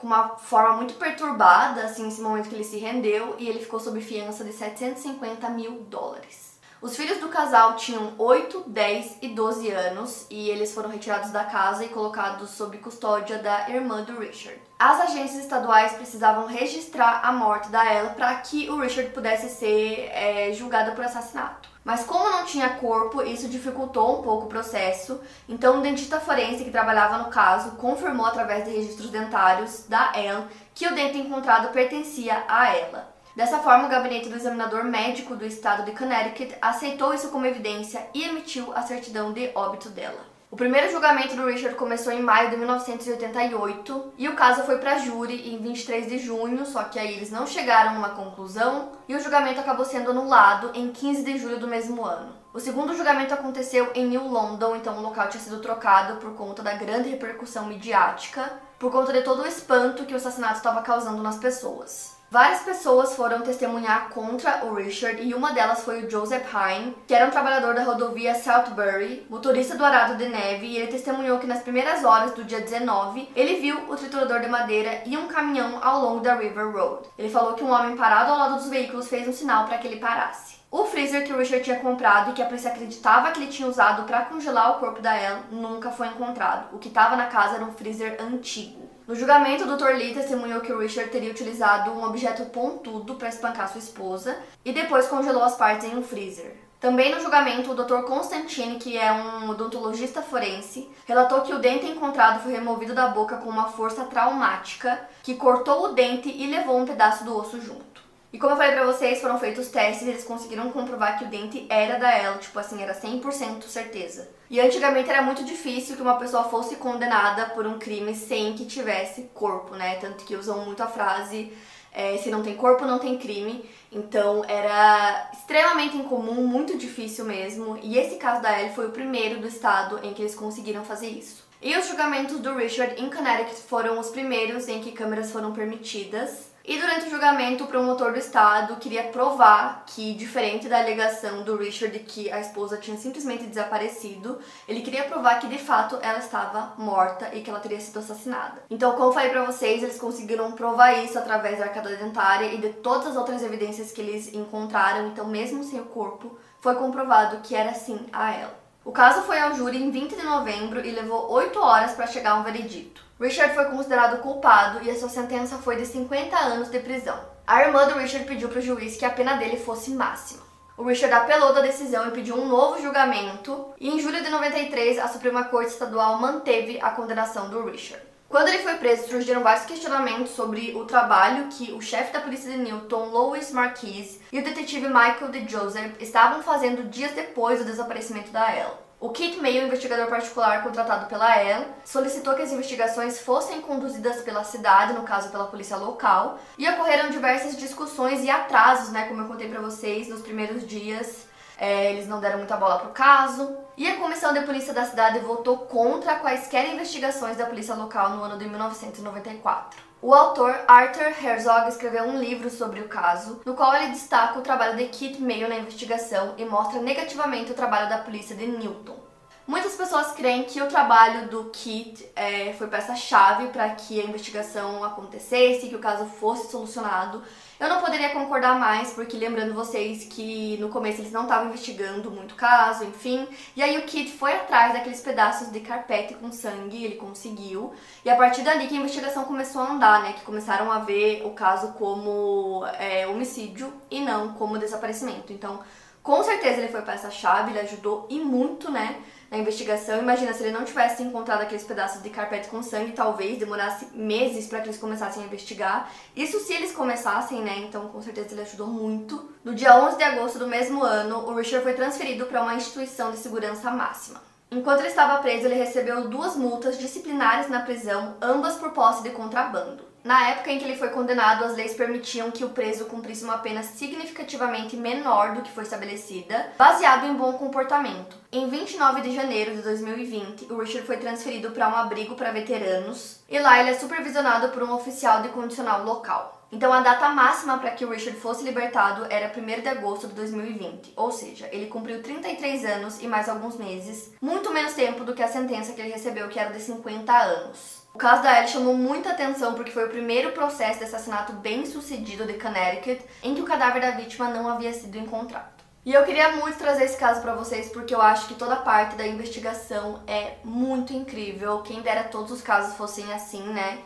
com 0.00 0.06
uma 0.06 0.30
forma 0.36 0.76
muito 0.76 0.94
perturbada, 0.94 1.84
assim, 1.84 2.04
nesse 2.04 2.22
momento 2.22 2.48
que 2.48 2.54
ele 2.54 2.64
se 2.64 2.78
rendeu, 2.78 3.36
e 3.38 3.48
ele 3.48 3.60
ficou 3.60 3.78
sob 3.78 4.00
fiança 4.00 4.42
de 4.42 4.52
750 4.52 5.48
mil 5.50 5.82
dólares. 5.82 6.49
Os 6.82 6.96
filhos 6.96 7.18
do 7.18 7.28
casal 7.28 7.76
tinham 7.76 8.14
8, 8.16 8.64
10 8.66 9.18
e 9.20 9.28
12 9.28 9.70
anos 9.70 10.26
e 10.30 10.48
eles 10.48 10.72
foram 10.72 10.88
retirados 10.88 11.30
da 11.30 11.44
casa 11.44 11.84
e 11.84 11.90
colocados 11.90 12.52
sob 12.52 12.78
custódia 12.78 13.36
da 13.36 13.68
irmã 13.68 14.02
do 14.02 14.18
Richard. 14.18 14.58
As 14.78 14.98
agências 14.98 15.44
estaduais 15.44 15.92
precisavam 15.92 16.46
registrar 16.46 17.20
a 17.22 17.32
morte 17.32 17.68
da 17.68 17.84
Ella 17.84 18.10
para 18.10 18.34
que 18.36 18.70
o 18.70 18.80
Richard 18.80 19.10
pudesse 19.10 19.50
ser 19.50 20.08
é, 20.10 20.54
julgado 20.54 20.92
por 20.92 21.04
assassinato. 21.04 21.68
Mas 21.84 22.04
como 22.04 22.30
não 22.30 22.46
tinha 22.46 22.70
corpo, 22.70 23.20
isso 23.20 23.46
dificultou 23.46 24.18
um 24.18 24.22
pouco 24.22 24.46
o 24.46 24.48
processo. 24.48 25.20
Então, 25.46 25.76
um 25.76 25.82
dentista 25.82 26.18
forense 26.18 26.64
que 26.64 26.70
trabalhava 26.70 27.18
no 27.18 27.28
caso 27.28 27.72
confirmou 27.72 28.24
através 28.24 28.64
de 28.64 28.70
registros 28.70 29.10
dentários 29.10 29.84
da 29.86 30.12
Ellen 30.14 30.46
que 30.74 30.86
o 30.86 30.94
dente 30.94 31.18
encontrado 31.18 31.72
pertencia 31.72 32.42
a 32.48 32.74
ela. 32.74 33.19
Dessa 33.40 33.60
forma, 33.60 33.86
o 33.86 33.88
gabinete 33.88 34.28
do 34.28 34.36
examinador 34.36 34.84
médico 34.84 35.34
do 35.34 35.46
estado 35.46 35.82
de 35.86 35.92
Connecticut 35.92 36.54
aceitou 36.60 37.14
isso 37.14 37.30
como 37.30 37.46
evidência 37.46 38.06
e 38.12 38.22
emitiu 38.22 38.70
a 38.74 38.82
certidão 38.82 39.32
de 39.32 39.50
óbito 39.54 39.88
dela. 39.88 40.20
O 40.50 40.56
primeiro 40.56 40.92
julgamento 40.92 41.34
do 41.34 41.46
Richard 41.46 41.74
começou 41.74 42.12
em 42.12 42.20
maio 42.20 42.50
de 42.50 42.58
1988 42.58 44.12
e 44.18 44.28
o 44.28 44.36
caso 44.36 44.64
foi 44.64 44.76
para 44.76 44.98
júri 44.98 45.54
em 45.54 45.56
23 45.56 46.06
de 46.06 46.18
junho, 46.18 46.66
só 46.66 46.82
que 46.82 46.98
aí 46.98 47.14
eles 47.14 47.30
não 47.30 47.46
chegaram 47.46 47.92
a 47.92 47.98
uma 47.98 48.10
conclusão 48.10 48.92
e 49.08 49.16
o 49.16 49.20
julgamento 49.20 49.58
acabou 49.58 49.86
sendo 49.86 50.10
anulado 50.10 50.72
em 50.74 50.92
15 50.92 51.24
de 51.24 51.38
julho 51.38 51.58
do 51.58 51.66
mesmo 51.66 52.04
ano. 52.04 52.34
O 52.52 52.60
segundo 52.60 52.94
julgamento 52.94 53.32
aconteceu 53.32 53.90
em 53.94 54.04
New 54.04 54.28
London, 54.28 54.76
então 54.76 54.98
o 54.98 55.00
local 55.00 55.30
tinha 55.30 55.42
sido 55.42 55.62
trocado 55.62 56.16
por 56.16 56.34
conta 56.34 56.62
da 56.62 56.74
grande 56.74 57.08
repercussão 57.08 57.64
midiática, 57.64 58.52
por 58.78 58.92
conta 58.92 59.14
de 59.14 59.22
todo 59.22 59.40
o 59.40 59.48
espanto 59.48 60.04
que 60.04 60.12
o 60.12 60.18
assassinato 60.18 60.58
estava 60.58 60.82
causando 60.82 61.22
nas 61.22 61.38
pessoas. 61.38 62.19
Várias 62.30 62.60
pessoas 62.60 63.16
foram 63.16 63.40
testemunhar 63.40 64.10
contra 64.10 64.64
o 64.64 64.72
Richard 64.72 65.20
e 65.20 65.34
uma 65.34 65.52
delas 65.52 65.82
foi 65.82 66.04
o 66.04 66.08
Joseph 66.08 66.46
Hine, 66.54 66.96
que 67.04 67.12
era 67.12 67.26
um 67.26 67.30
trabalhador 67.30 67.74
da 67.74 67.82
rodovia 67.82 68.36
Southbury, 68.36 69.26
motorista 69.28 69.76
do 69.76 69.84
arado 69.84 70.16
de 70.16 70.28
neve, 70.28 70.68
e 70.68 70.76
ele 70.76 70.92
testemunhou 70.92 71.40
que 71.40 71.46
nas 71.48 71.60
primeiras 71.60 72.04
horas 72.04 72.32
do 72.32 72.44
dia 72.44 72.60
19 72.60 73.28
ele 73.34 73.56
viu 73.56 73.76
o 73.90 73.96
triturador 73.96 74.38
de 74.38 74.48
madeira 74.48 75.02
e 75.06 75.16
um 75.16 75.26
caminhão 75.26 75.80
ao 75.82 76.02
longo 76.02 76.20
da 76.20 76.36
River 76.36 76.70
Road. 76.70 77.08
Ele 77.18 77.28
falou 77.28 77.54
que 77.54 77.64
um 77.64 77.72
homem 77.72 77.96
parado 77.96 78.30
ao 78.30 78.38
lado 78.38 78.54
dos 78.58 78.68
veículos 78.68 79.08
fez 79.08 79.26
um 79.26 79.32
sinal 79.32 79.64
para 79.64 79.78
que 79.78 79.88
ele 79.88 79.98
parasse. 79.98 80.60
O 80.70 80.84
freezer 80.84 81.26
que 81.26 81.32
o 81.32 81.36
Richard 81.36 81.64
tinha 81.64 81.80
comprado 81.80 82.30
e 82.30 82.34
que 82.34 82.42
a 82.42 82.46
polícia 82.46 82.70
acreditava 82.70 83.32
que 83.32 83.40
ele 83.40 83.50
tinha 83.50 83.68
usado 83.68 84.04
para 84.04 84.26
congelar 84.26 84.70
o 84.70 84.78
corpo 84.78 85.02
da 85.02 85.20
Ellen 85.20 85.42
nunca 85.50 85.90
foi 85.90 86.06
encontrado. 86.06 86.72
O 86.72 86.78
que 86.78 86.86
estava 86.86 87.16
na 87.16 87.26
casa 87.26 87.56
era 87.56 87.64
um 87.64 87.72
freezer 87.72 88.18
antigo. 88.20 88.79
No 89.10 89.16
julgamento, 89.16 89.64
o 89.64 89.76
Dr. 89.76 89.96
Lee 89.96 90.14
testemunhou 90.14 90.60
que 90.60 90.72
o 90.72 90.78
Richard 90.78 91.10
teria 91.10 91.32
utilizado 91.32 91.90
um 91.90 92.04
objeto 92.04 92.44
pontudo 92.44 93.16
para 93.16 93.28
espancar 93.28 93.68
sua 93.68 93.80
esposa 93.80 94.38
e 94.64 94.72
depois 94.72 95.08
congelou 95.08 95.42
as 95.42 95.56
partes 95.56 95.84
em 95.84 95.98
um 95.98 96.02
freezer. 96.04 96.54
Também 96.78 97.12
no 97.12 97.20
julgamento, 97.20 97.72
o 97.72 97.74
Dr. 97.74 98.04
Constantine, 98.06 98.78
que 98.78 98.96
é 98.96 99.10
um 99.10 99.50
odontologista 99.50 100.22
forense, 100.22 100.88
relatou 101.08 101.40
que 101.40 101.52
o 101.52 101.58
dente 101.58 101.86
encontrado 101.86 102.40
foi 102.40 102.52
removido 102.52 102.94
da 102.94 103.08
boca 103.08 103.38
com 103.38 103.50
uma 103.50 103.66
força 103.66 104.04
traumática 104.04 105.00
que 105.24 105.34
cortou 105.34 105.86
o 105.86 105.92
dente 105.92 106.28
e 106.28 106.46
levou 106.46 106.78
um 106.78 106.86
pedaço 106.86 107.24
do 107.24 107.36
osso 107.36 107.60
junto. 107.60 107.89
E 108.32 108.38
como 108.38 108.52
eu 108.52 108.56
falei 108.56 108.72
pra 108.72 108.84
vocês, 108.84 109.20
foram 109.20 109.38
feitos 109.40 109.68
testes 109.68 110.06
e 110.06 110.10
eles 110.10 110.24
conseguiram 110.24 110.70
comprovar 110.70 111.18
que 111.18 111.24
o 111.24 111.28
dente 111.28 111.66
era 111.68 111.98
da 111.98 112.12
ela, 112.12 112.38
tipo 112.38 112.58
assim, 112.58 112.80
era 112.80 112.94
100% 112.94 113.64
certeza. 113.64 114.28
E 114.48 114.60
antigamente 114.60 115.10
era 115.10 115.22
muito 115.22 115.44
difícil 115.44 115.96
que 115.96 116.02
uma 116.02 116.16
pessoa 116.16 116.44
fosse 116.44 116.76
condenada 116.76 117.46
por 117.46 117.66
um 117.66 117.78
crime 117.78 118.14
sem 118.14 118.52
que 118.54 118.66
tivesse 118.66 119.30
corpo, 119.34 119.74
né? 119.74 119.96
Tanto 119.96 120.24
que 120.24 120.36
usam 120.36 120.64
muito 120.64 120.82
a 120.82 120.86
frase 120.86 121.52
é, 121.92 122.16
se 122.18 122.30
não 122.30 122.42
tem 122.42 122.54
corpo, 122.54 122.84
não 122.84 122.98
tem 122.98 123.18
crime. 123.18 123.68
Então 123.90 124.44
era 124.46 125.30
extremamente 125.32 125.96
incomum, 125.96 126.46
muito 126.46 126.78
difícil 126.78 127.24
mesmo. 127.24 127.78
E 127.82 127.98
esse 127.98 128.16
caso 128.16 128.40
da 128.40 128.60
Ellie 128.60 128.74
foi 128.74 128.86
o 128.86 128.92
primeiro 128.92 129.40
do 129.40 129.48
estado 129.48 129.98
em 130.02 130.14
que 130.14 130.22
eles 130.22 130.34
conseguiram 130.34 130.84
fazer 130.84 131.08
isso. 131.08 131.48
E 131.60 131.76
os 131.76 131.86
julgamentos 131.88 132.38
do 132.38 132.54
Richard 132.54 133.00
em 133.02 133.10
Connecticut 133.10 133.60
foram 133.62 133.98
os 133.98 134.08
primeiros 134.08 134.66
em 134.68 134.80
que 134.80 134.92
câmeras 134.92 135.30
foram 135.30 135.52
permitidas. 135.52 136.49
E 136.70 136.78
durante 136.78 137.08
o 137.08 137.10
julgamento, 137.10 137.64
o 137.64 137.66
promotor 137.66 138.12
do 138.12 138.18
estado 138.20 138.76
queria 138.76 139.02
provar 139.08 139.82
que, 139.86 140.14
diferente 140.14 140.68
da 140.68 140.78
alegação 140.78 141.42
do 141.42 141.56
Richard 141.56 141.98
que 141.98 142.30
a 142.30 142.38
esposa 142.38 142.76
tinha 142.76 142.96
simplesmente 142.96 143.42
desaparecido, 143.42 144.38
ele 144.68 144.80
queria 144.80 145.02
provar 145.02 145.40
que 145.40 145.48
de 145.48 145.58
fato 145.58 145.98
ela 146.00 146.20
estava 146.20 146.74
morta 146.78 147.34
e 147.34 147.40
que 147.40 147.50
ela 147.50 147.58
teria 147.58 147.80
sido 147.80 147.98
assassinada. 147.98 148.62
Então, 148.70 148.92
como 148.92 149.10
falei 149.10 149.30
pra 149.30 149.44
vocês, 149.44 149.82
eles 149.82 149.98
conseguiram 149.98 150.52
provar 150.52 150.92
isso 150.92 151.18
através 151.18 151.58
da 151.58 151.64
arcada 151.64 151.96
dentária 151.96 152.54
e 152.54 152.58
de 152.58 152.68
todas 152.74 153.08
as 153.08 153.16
outras 153.16 153.42
evidências 153.42 153.90
que 153.90 154.00
eles 154.00 154.32
encontraram. 154.32 155.08
Então, 155.08 155.26
mesmo 155.26 155.64
sem 155.64 155.80
o 155.80 155.86
corpo, 155.86 156.38
foi 156.60 156.76
comprovado 156.76 157.38
que 157.38 157.56
era 157.56 157.74
sim 157.74 157.98
a 158.12 158.32
ela. 158.32 158.56
O 158.84 158.92
caso 158.92 159.22
foi 159.22 159.40
ao 159.40 159.56
júri 159.56 159.82
em 159.82 159.90
20 159.90 160.14
de 160.14 160.22
novembro 160.22 160.86
e 160.86 160.92
levou 160.92 161.32
8 161.32 161.58
horas 161.58 161.94
para 161.94 162.06
chegar 162.06 162.30
a 162.30 162.36
um 162.36 162.44
veredito. 162.44 163.09
Richard 163.20 163.54
foi 163.54 163.66
considerado 163.66 164.22
culpado 164.22 164.82
e 164.82 164.90
a 164.90 164.98
sua 164.98 165.10
sentença 165.10 165.58
foi 165.58 165.76
de 165.76 165.84
50 165.84 166.34
anos 166.38 166.70
de 166.70 166.78
prisão. 166.78 167.20
A 167.46 167.60
irmã 167.60 167.86
do 167.86 167.98
Richard 167.98 168.26
pediu 168.26 168.48
para 168.48 168.60
o 168.60 168.62
juiz 168.62 168.96
que 168.96 169.04
a 169.04 169.10
pena 169.10 169.34
dele 169.34 169.58
fosse 169.58 169.90
máxima. 169.90 170.40
O 170.74 170.84
Richard 170.84 171.14
apelou 171.14 171.52
da 171.52 171.60
decisão 171.60 172.08
e 172.08 172.12
pediu 172.12 172.34
um 172.34 172.48
novo 172.48 172.80
julgamento, 172.80 173.74
e 173.78 173.90
em 173.90 174.00
julho 174.00 174.22
de 174.22 174.30
93 174.30 174.98
a 174.98 175.06
Suprema 175.06 175.44
Corte 175.44 175.70
Estadual 175.70 176.18
manteve 176.18 176.80
a 176.80 176.92
condenação 176.92 177.50
do 177.50 177.62
Richard. 177.66 178.02
Quando 178.26 178.48
ele 178.48 178.62
foi 178.62 178.76
preso, 178.76 179.08
surgiram 179.10 179.42
vários 179.42 179.66
questionamentos 179.66 180.30
sobre 180.30 180.74
o 180.74 180.86
trabalho 180.86 181.48
que 181.48 181.72
o 181.72 181.82
chefe 181.82 182.14
da 182.14 182.20
polícia 182.20 182.50
de 182.50 182.56
Newton, 182.56 183.04
Louis 183.10 183.52
Marquis, 183.52 184.18
e 184.32 184.38
o 184.38 184.44
detetive 184.44 184.86
Michael 184.86 185.30
de 185.30 185.46
Joseph 185.46 185.92
estavam 186.00 186.42
fazendo 186.42 186.88
dias 186.88 187.12
depois 187.12 187.58
do 187.58 187.66
desaparecimento 187.66 188.30
da 188.30 188.50
Elle. 188.50 188.89
O 189.00 189.08
Kit 189.08 189.40
Mayo, 189.40 189.66
investigador 189.66 190.08
particular 190.08 190.62
contratado 190.62 191.06
pela 191.06 191.34
Elle, 191.34 191.66
solicitou 191.86 192.34
que 192.34 192.42
as 192.42 192.52
investigações 192.52 193.18
fossem 193.18 193.62
conduzidas 193.62 194.20
pela 194.20 194.44
cidade, 194.44 194.92
no 194.92 195.04
caso 195.04 195.30
pela 195.30 195.46
polícia 195.46 195.74
local, 195.78 196.38
e 196.58 196.68
ocorreram 196.68 197.08
diversas 197.08 197.56
discussões 197.56 198.22
e 198.22 198.28
atrasos, 198.28 198.90
né, 198.90 199.08
como 199.08 199.22
eu 199.22 199.26
contei 199.26 199.48
para 199.48 199.62
vocês 199.62 200.06
nos 200.06 200.20
primeiros 200.20 200.66
dias. 200.66 201.26
É, 201.56 201.92
eles 201.92 202.06
não 202.06 202.20
deram 202.20 202.38
muita 202.38 202.58
bola 202.58 202.78
pro 202.78 202.90
caso. 202.90 203.56
E 203.74 203.88
a 203.88 203.96
comissão 203.96 204.34
de 204.34 204.42
polícia 204.42 204.74
da 204.74 204.84
cidade 204.84 205.18
votou 205.20 205.56
contra 205.60 206.16
quaisquer 206.16 206.70
investigações 206.70 207.38
da 207.38 207.46
polícia 207.46 207.74
local 207.74 208.10
no 208.10 208.22
ano 208.22 208.36
de 208.36 208.46
1994. 208.46 209.89
O 210.02 210.14
autor 210.14 210.58
Arthur 210.66 211.12
Herzog 211.22 211.68
escreveu 211.68 212.04
um 212.04 212.18
livro 212.18 212.48
sobre 212.48 212.80
o 212.80 212.88
caso, 212.88 213.42
no 213.44 213.52
qual 213.52 213.74
ele 213.74 213.88
destaca 213.88 214.38
o 214.38 214.42
trabalho 214.42 214.78
de 214.78 214.86
Kit 214.86 215.20
Mayo 215.20 215.46
na 215.46 215.56
investigação 215.56 216.32
e 216.38 216.44
mostra 216.46 216.80
negativamente 216.80 217.52
o 217.52 217.54
trabalho 217.54 217.86
da 217.86 217.98
polícia 217.98 218.34
de 218.34 218.46
Newton. 218.46 218.98
Muitas 219.46 219.74
pessoas 219.74 220.12
creem 220.12 220.44
que 220.44 220.62
o 220.62 220.68
trabalho 220.68 221.28
do 221.28 221.50
Kit 221.50 222.10
é, 222.16 222.54
foi 222.54 222.68
peça-chave 222.68 223.48
para 223.48 223.68
que 223.70 224.00
a 224.00 224.04
investigação 224.04 224.82
acontecesse, 224.82 225.68
que 225.68 225.76
o 225.76 225.80
caso 225.80 226.06
fosse 226.06 226.50
solucionado, 226.50 227.22
eu 227.60 227.68
não 227.68 227.80
poderia 227.80 228.08
concordar 228.08 228.58
mais, 228.58 228.94
porque 228.94 229.18
lembrando 229.18 229.52
vocês 229.52 230.04
que 230.04 230.56
no 230.58 230.70
começo 230.70 231.02
eles 231.02 231.12
não 231.12 231.24
estavam 231.24 231.48
investigando 231.48 232.10
muito 232.10 232.34
caso, 232.34 232.84
enfim. 232.84 233.28
E 233.54 233.62
aí 233.62 233.76
o 233.76 233.82
Kit 233.82 234.10
foi 234.12 234.32
atrás 234.32 234.72
daqueles 234.72 235.02
pedaços 235.02 235.52
de 235.52 235.60
carpete 235.60 236.14
com 236.14 236.32
sangue, 236.32 236.82
ele 236.82 236.96
conseguiu. 236.96 237.74
E 238.02 238.08
a 238.08 238.16
partir 238.16 238.40
dali 238.40 238.66
que 238.66 238.74
a 238.74 238.78
investigação 238.78 239.24
começou 239.24 239.60
a 239.60 239.72
andar, 239.72 240.02
né? 240.02 240.14
Que 240.14 240.22
começaram 240.22 240.72
a 240.72 240.78
ver 240.78 241.22
o 241.26 241.32
caso 241.32 241.74
como 241.74 242.64
é, 242.78 243.06
homicídio 243.06 243.70
e 243.90 244.00
não 244.00 244.32
como 244.32 244.58
desaparecimento. 244.58 245.30
Então, 245.30 245.60
com 246.02 246.22
certeza 246.22 246.58
ele 246.58 246.68
foi 246.68 246.82
peça-chave, 246.82 247.50
ele 247.50 247.60
ajudou 247.60 248.06
e 248.10 248.18
muito, 248.20 248.70
né? 248.70 249.02
na 249.30 249.38
investigação. 249.38 250.00
Imagina 250.00 250.32
se 250.32 250.42
ele 250.42 250.50
não 250.50 250.64
tivesse 250.64 251.02
encontrado 251.02 251.42
aqueles 251.42 251.62
pedaços 251.62 252.02
de 252.02 252.10
carpete 252.10 252.48
com 252.48 252.62
sangue, 252.62 252.92
talvez 252.92 253.38
demorasse 253.38 253.86
meses 253.94 254.48
para 254.48 254.60
que 254.60 254.66
eles 254.66 254.80
começassem 254.80 255.22
a 255.22 255.26
investigar. 255.26 255.90
Isso 256.16 256.40
se 256.40 256.52
eles 256.52 256.72
começassem, 256.72 257.40
né? 257.40 257.58
Então, 257.58 257.88
com 257.88 258.02
certeza 258.02 258.34
ele 258.34 258.42
ajudou 258.42 258.66
muito. 258.66 259.30
No 259.44 259.54
dia 259.54 259.76
11 259.76 259.96
de 259.96 260.02
agosto 260.02 260.38
do 260.38 260.48
mesmo 260.48 260.82
ano, 260.82 261.18
o 261.28 261.34
Richard 261.34 261.62
foi 261.62 261.74
transferido 261.74 262.26
para 262.26 262.42
uma 262.42 262.56
instituição 262.56 263.12
de 263.12 263.18
segurança 263.18 263.70
máxima. 263.70 264.20
Enquanto 264.50 264.80
ele 264.80 264.88
estava 264.88 265.22
preso, 265.22 265.46
ele 265.46 265.54
recebeu 265.54 266.08
duas 266.08 266.34
multas 266.34 266.76
disciplinares 266.76 267.48
na 267.48 267.60
prisão, 267.60 268.16
ambas 268.20 268.56
por 268.56 268.72
posse 268.72 269.04
de 269.04 269.10
contrabando. 269.10 269.89
Na 270.02 270.30
época 270.30 270.50
em 270.50 270.58
que 270.58 270.64
ele 270.64 270.78
foi 270.78 270.88
condenado, 270.88 271.44
as 271.44 271.54
leis 271.54 271.74
permitiam 271.74 272.30
que 272.30 272.44
o 272.44 272.50
preso 272.50 272.86
cumprisse 272.86 273.22
uma 273.22 273.38
pena 273.38 273.62
significativamente 273.62 274.76
menor 274.76 275.34
do 275.34 275.42
que 275.42 275.52
foi 275.52 275.64
estabelecida, 275.64 276.52
baseado 276.56 277.06
em 277.06 277.14
bom 277.14 277.34
comportamento. 277.34 278.16
Em 278.32 278.48
29 278.48 279.02
de 279.02 279.14
janeiro 279.14 279.54
de 279.54 279.62
2020, 279.62 280.52
o 280.52 280.58
Richard 280.58 280.86
foi 280.86 280.96
transferido 280.96 281.50
para 281.50 281.68
um 281.68 281.76
abrigo 281.76 282.14
para 282.14 282.32
veteranos 282.32 283.20
e 283.28 283.38
lá 283.38 283.60
ele 283.60 283.70
é 283.70 283.74
supervisionado 283.74 284.48
por 284.48 284.62
um 284.62 284.72
oficial 284.72 285.20
de 285.20 285.28
condicional 285.28 285.84
local. 285.84 286.40
Então 286.52 286.72
a 286.72 286.80
data 286.80 287.08
máxima 287.10 287.58
para 287.58 287.70
que 287.70 287.84
o 287.84 287.90
Richard 287.90 288.18
fosse 288.18 288.42
libertado 288.42 289.06
era 289.08 289.32
1 289.36 289.62
de 289.62 289.68
agosto 289.68 290.08
de 290.08 290.14
2020, 290.14 290.94
ou 290.96 291.12
seja, 291.12 291.48
ele 291.52 291.66
cumpriu 291.66 292.02
33 292.02 292.64
anos 292.64 293.00
e 293.00 293.06
mais 293.06 293.28
alguns 293.28 293.56
meses, 293.56 294.12
muito 294.20 294.52
menos 294.52 294.72
tempo 294.72 295.04
do 295.04 295.14
que 295.14 295.22
a 295.22 295.28
sentença 295.28 295.72
que 295.72 295.80
ele 295.80 295.92
recebeu, 295.92 296.28
que 296.28 296.40
era 296.40 296.50
de 296.50 296.60
50 296.60 297.12
anos. 297.12 297.79
O 297.92 297.98
caso 297.98 298.22
da 298.22 298.38
Ellie 298.38 298.48
chamou 298.48 298.76
muita 298.76 299.10
atenção 299.10 299.54
porque 299.54 299.72
foi 299.72 299.86
o 299.86 299.90
primeiro 299.90 300.32
processo 300.32 300.78
de 300.78 300.84
assassinato 300.84 301.32
bem 301.32 301.66
sucedido 301.66 302.24
de 302.24 302.34
Connecticut 302.34 303.04
em 303.22 303.34
que 303.34 303.40
o 303.40 303.44
cadáver 303.44 303.82
da 303.82 303.90
vítima 303.90 304.28
não 304.28 304.48
havia 304.48 304.72
sido 304.72 304.96
encontrado. 304.96 305.60
E 305.84 305.92
eu 305.92 306.04
queria 306.04 306.32
muito 306.36 306.56
trazer 306.56 306.84
esse 306.84 306.96
caso 306.96 307.20
para 307.20 307.34
vocês 307.34 307.68
porque 307.70 307.94
eu 307.94 308.00
acho 308.00 308.28
que 308.28 308.34
toda 308.34 308.56
parte 308.56 308.96
da 308.96 309.06
investigação 309.06 310.02
é 310.06 310.36
muito 310.44 310.92
incrível. 310.92 311.62
Quem 311.62 311.82
dera 311.82 312.04
todos 312.04 312.30
os 312.30 312.42
casos 312.42 312.76
fossem 312.76 313.12
assim, 313.12 313.42
né? 313.42 313.80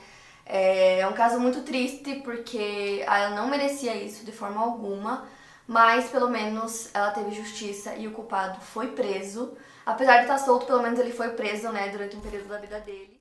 É, 0.44 1.00
é 1.00 1.06
um 1.06 1.14
caso 1.14 1.40
muito 1.40 1.62
triste 1.62 2.16
porque 2.16 3.02
ela 3.06 3.30
não 3.30 3.48
merecia 3.48 3.94
isso 3.94 4.24
de 4.24 4.32
forma 4.32 4.60
alguma, 4.60 5.26
mas 5.66 6.10
pelo 6.10 6.28
menos 6.28 6.90
ela 6.92 7.10
teve 7.10 7.30
justiça 7.30 7.94
e 7.94 8.06
o 8.06 8.12
culpado 8.12 8.60
foi 8.60 8.88
preso. 8.88 9.56
Apesar 9.86 10.16
de 10.16 10.22
estar 10.22 10.38
solto, 10.38 10.66
pelo 10.66 10.82
menos 10.82 10.98
ele 10.98 11.12
foi 11.12 11.30
preso, 11.30 11.70
né, 11.70 11.88
durante 11.88 12.16
um 12.16 12.20
período 12.20 12.48
da 12.48 12.58
vida 12.58 12.80
dele. 12.80 13.20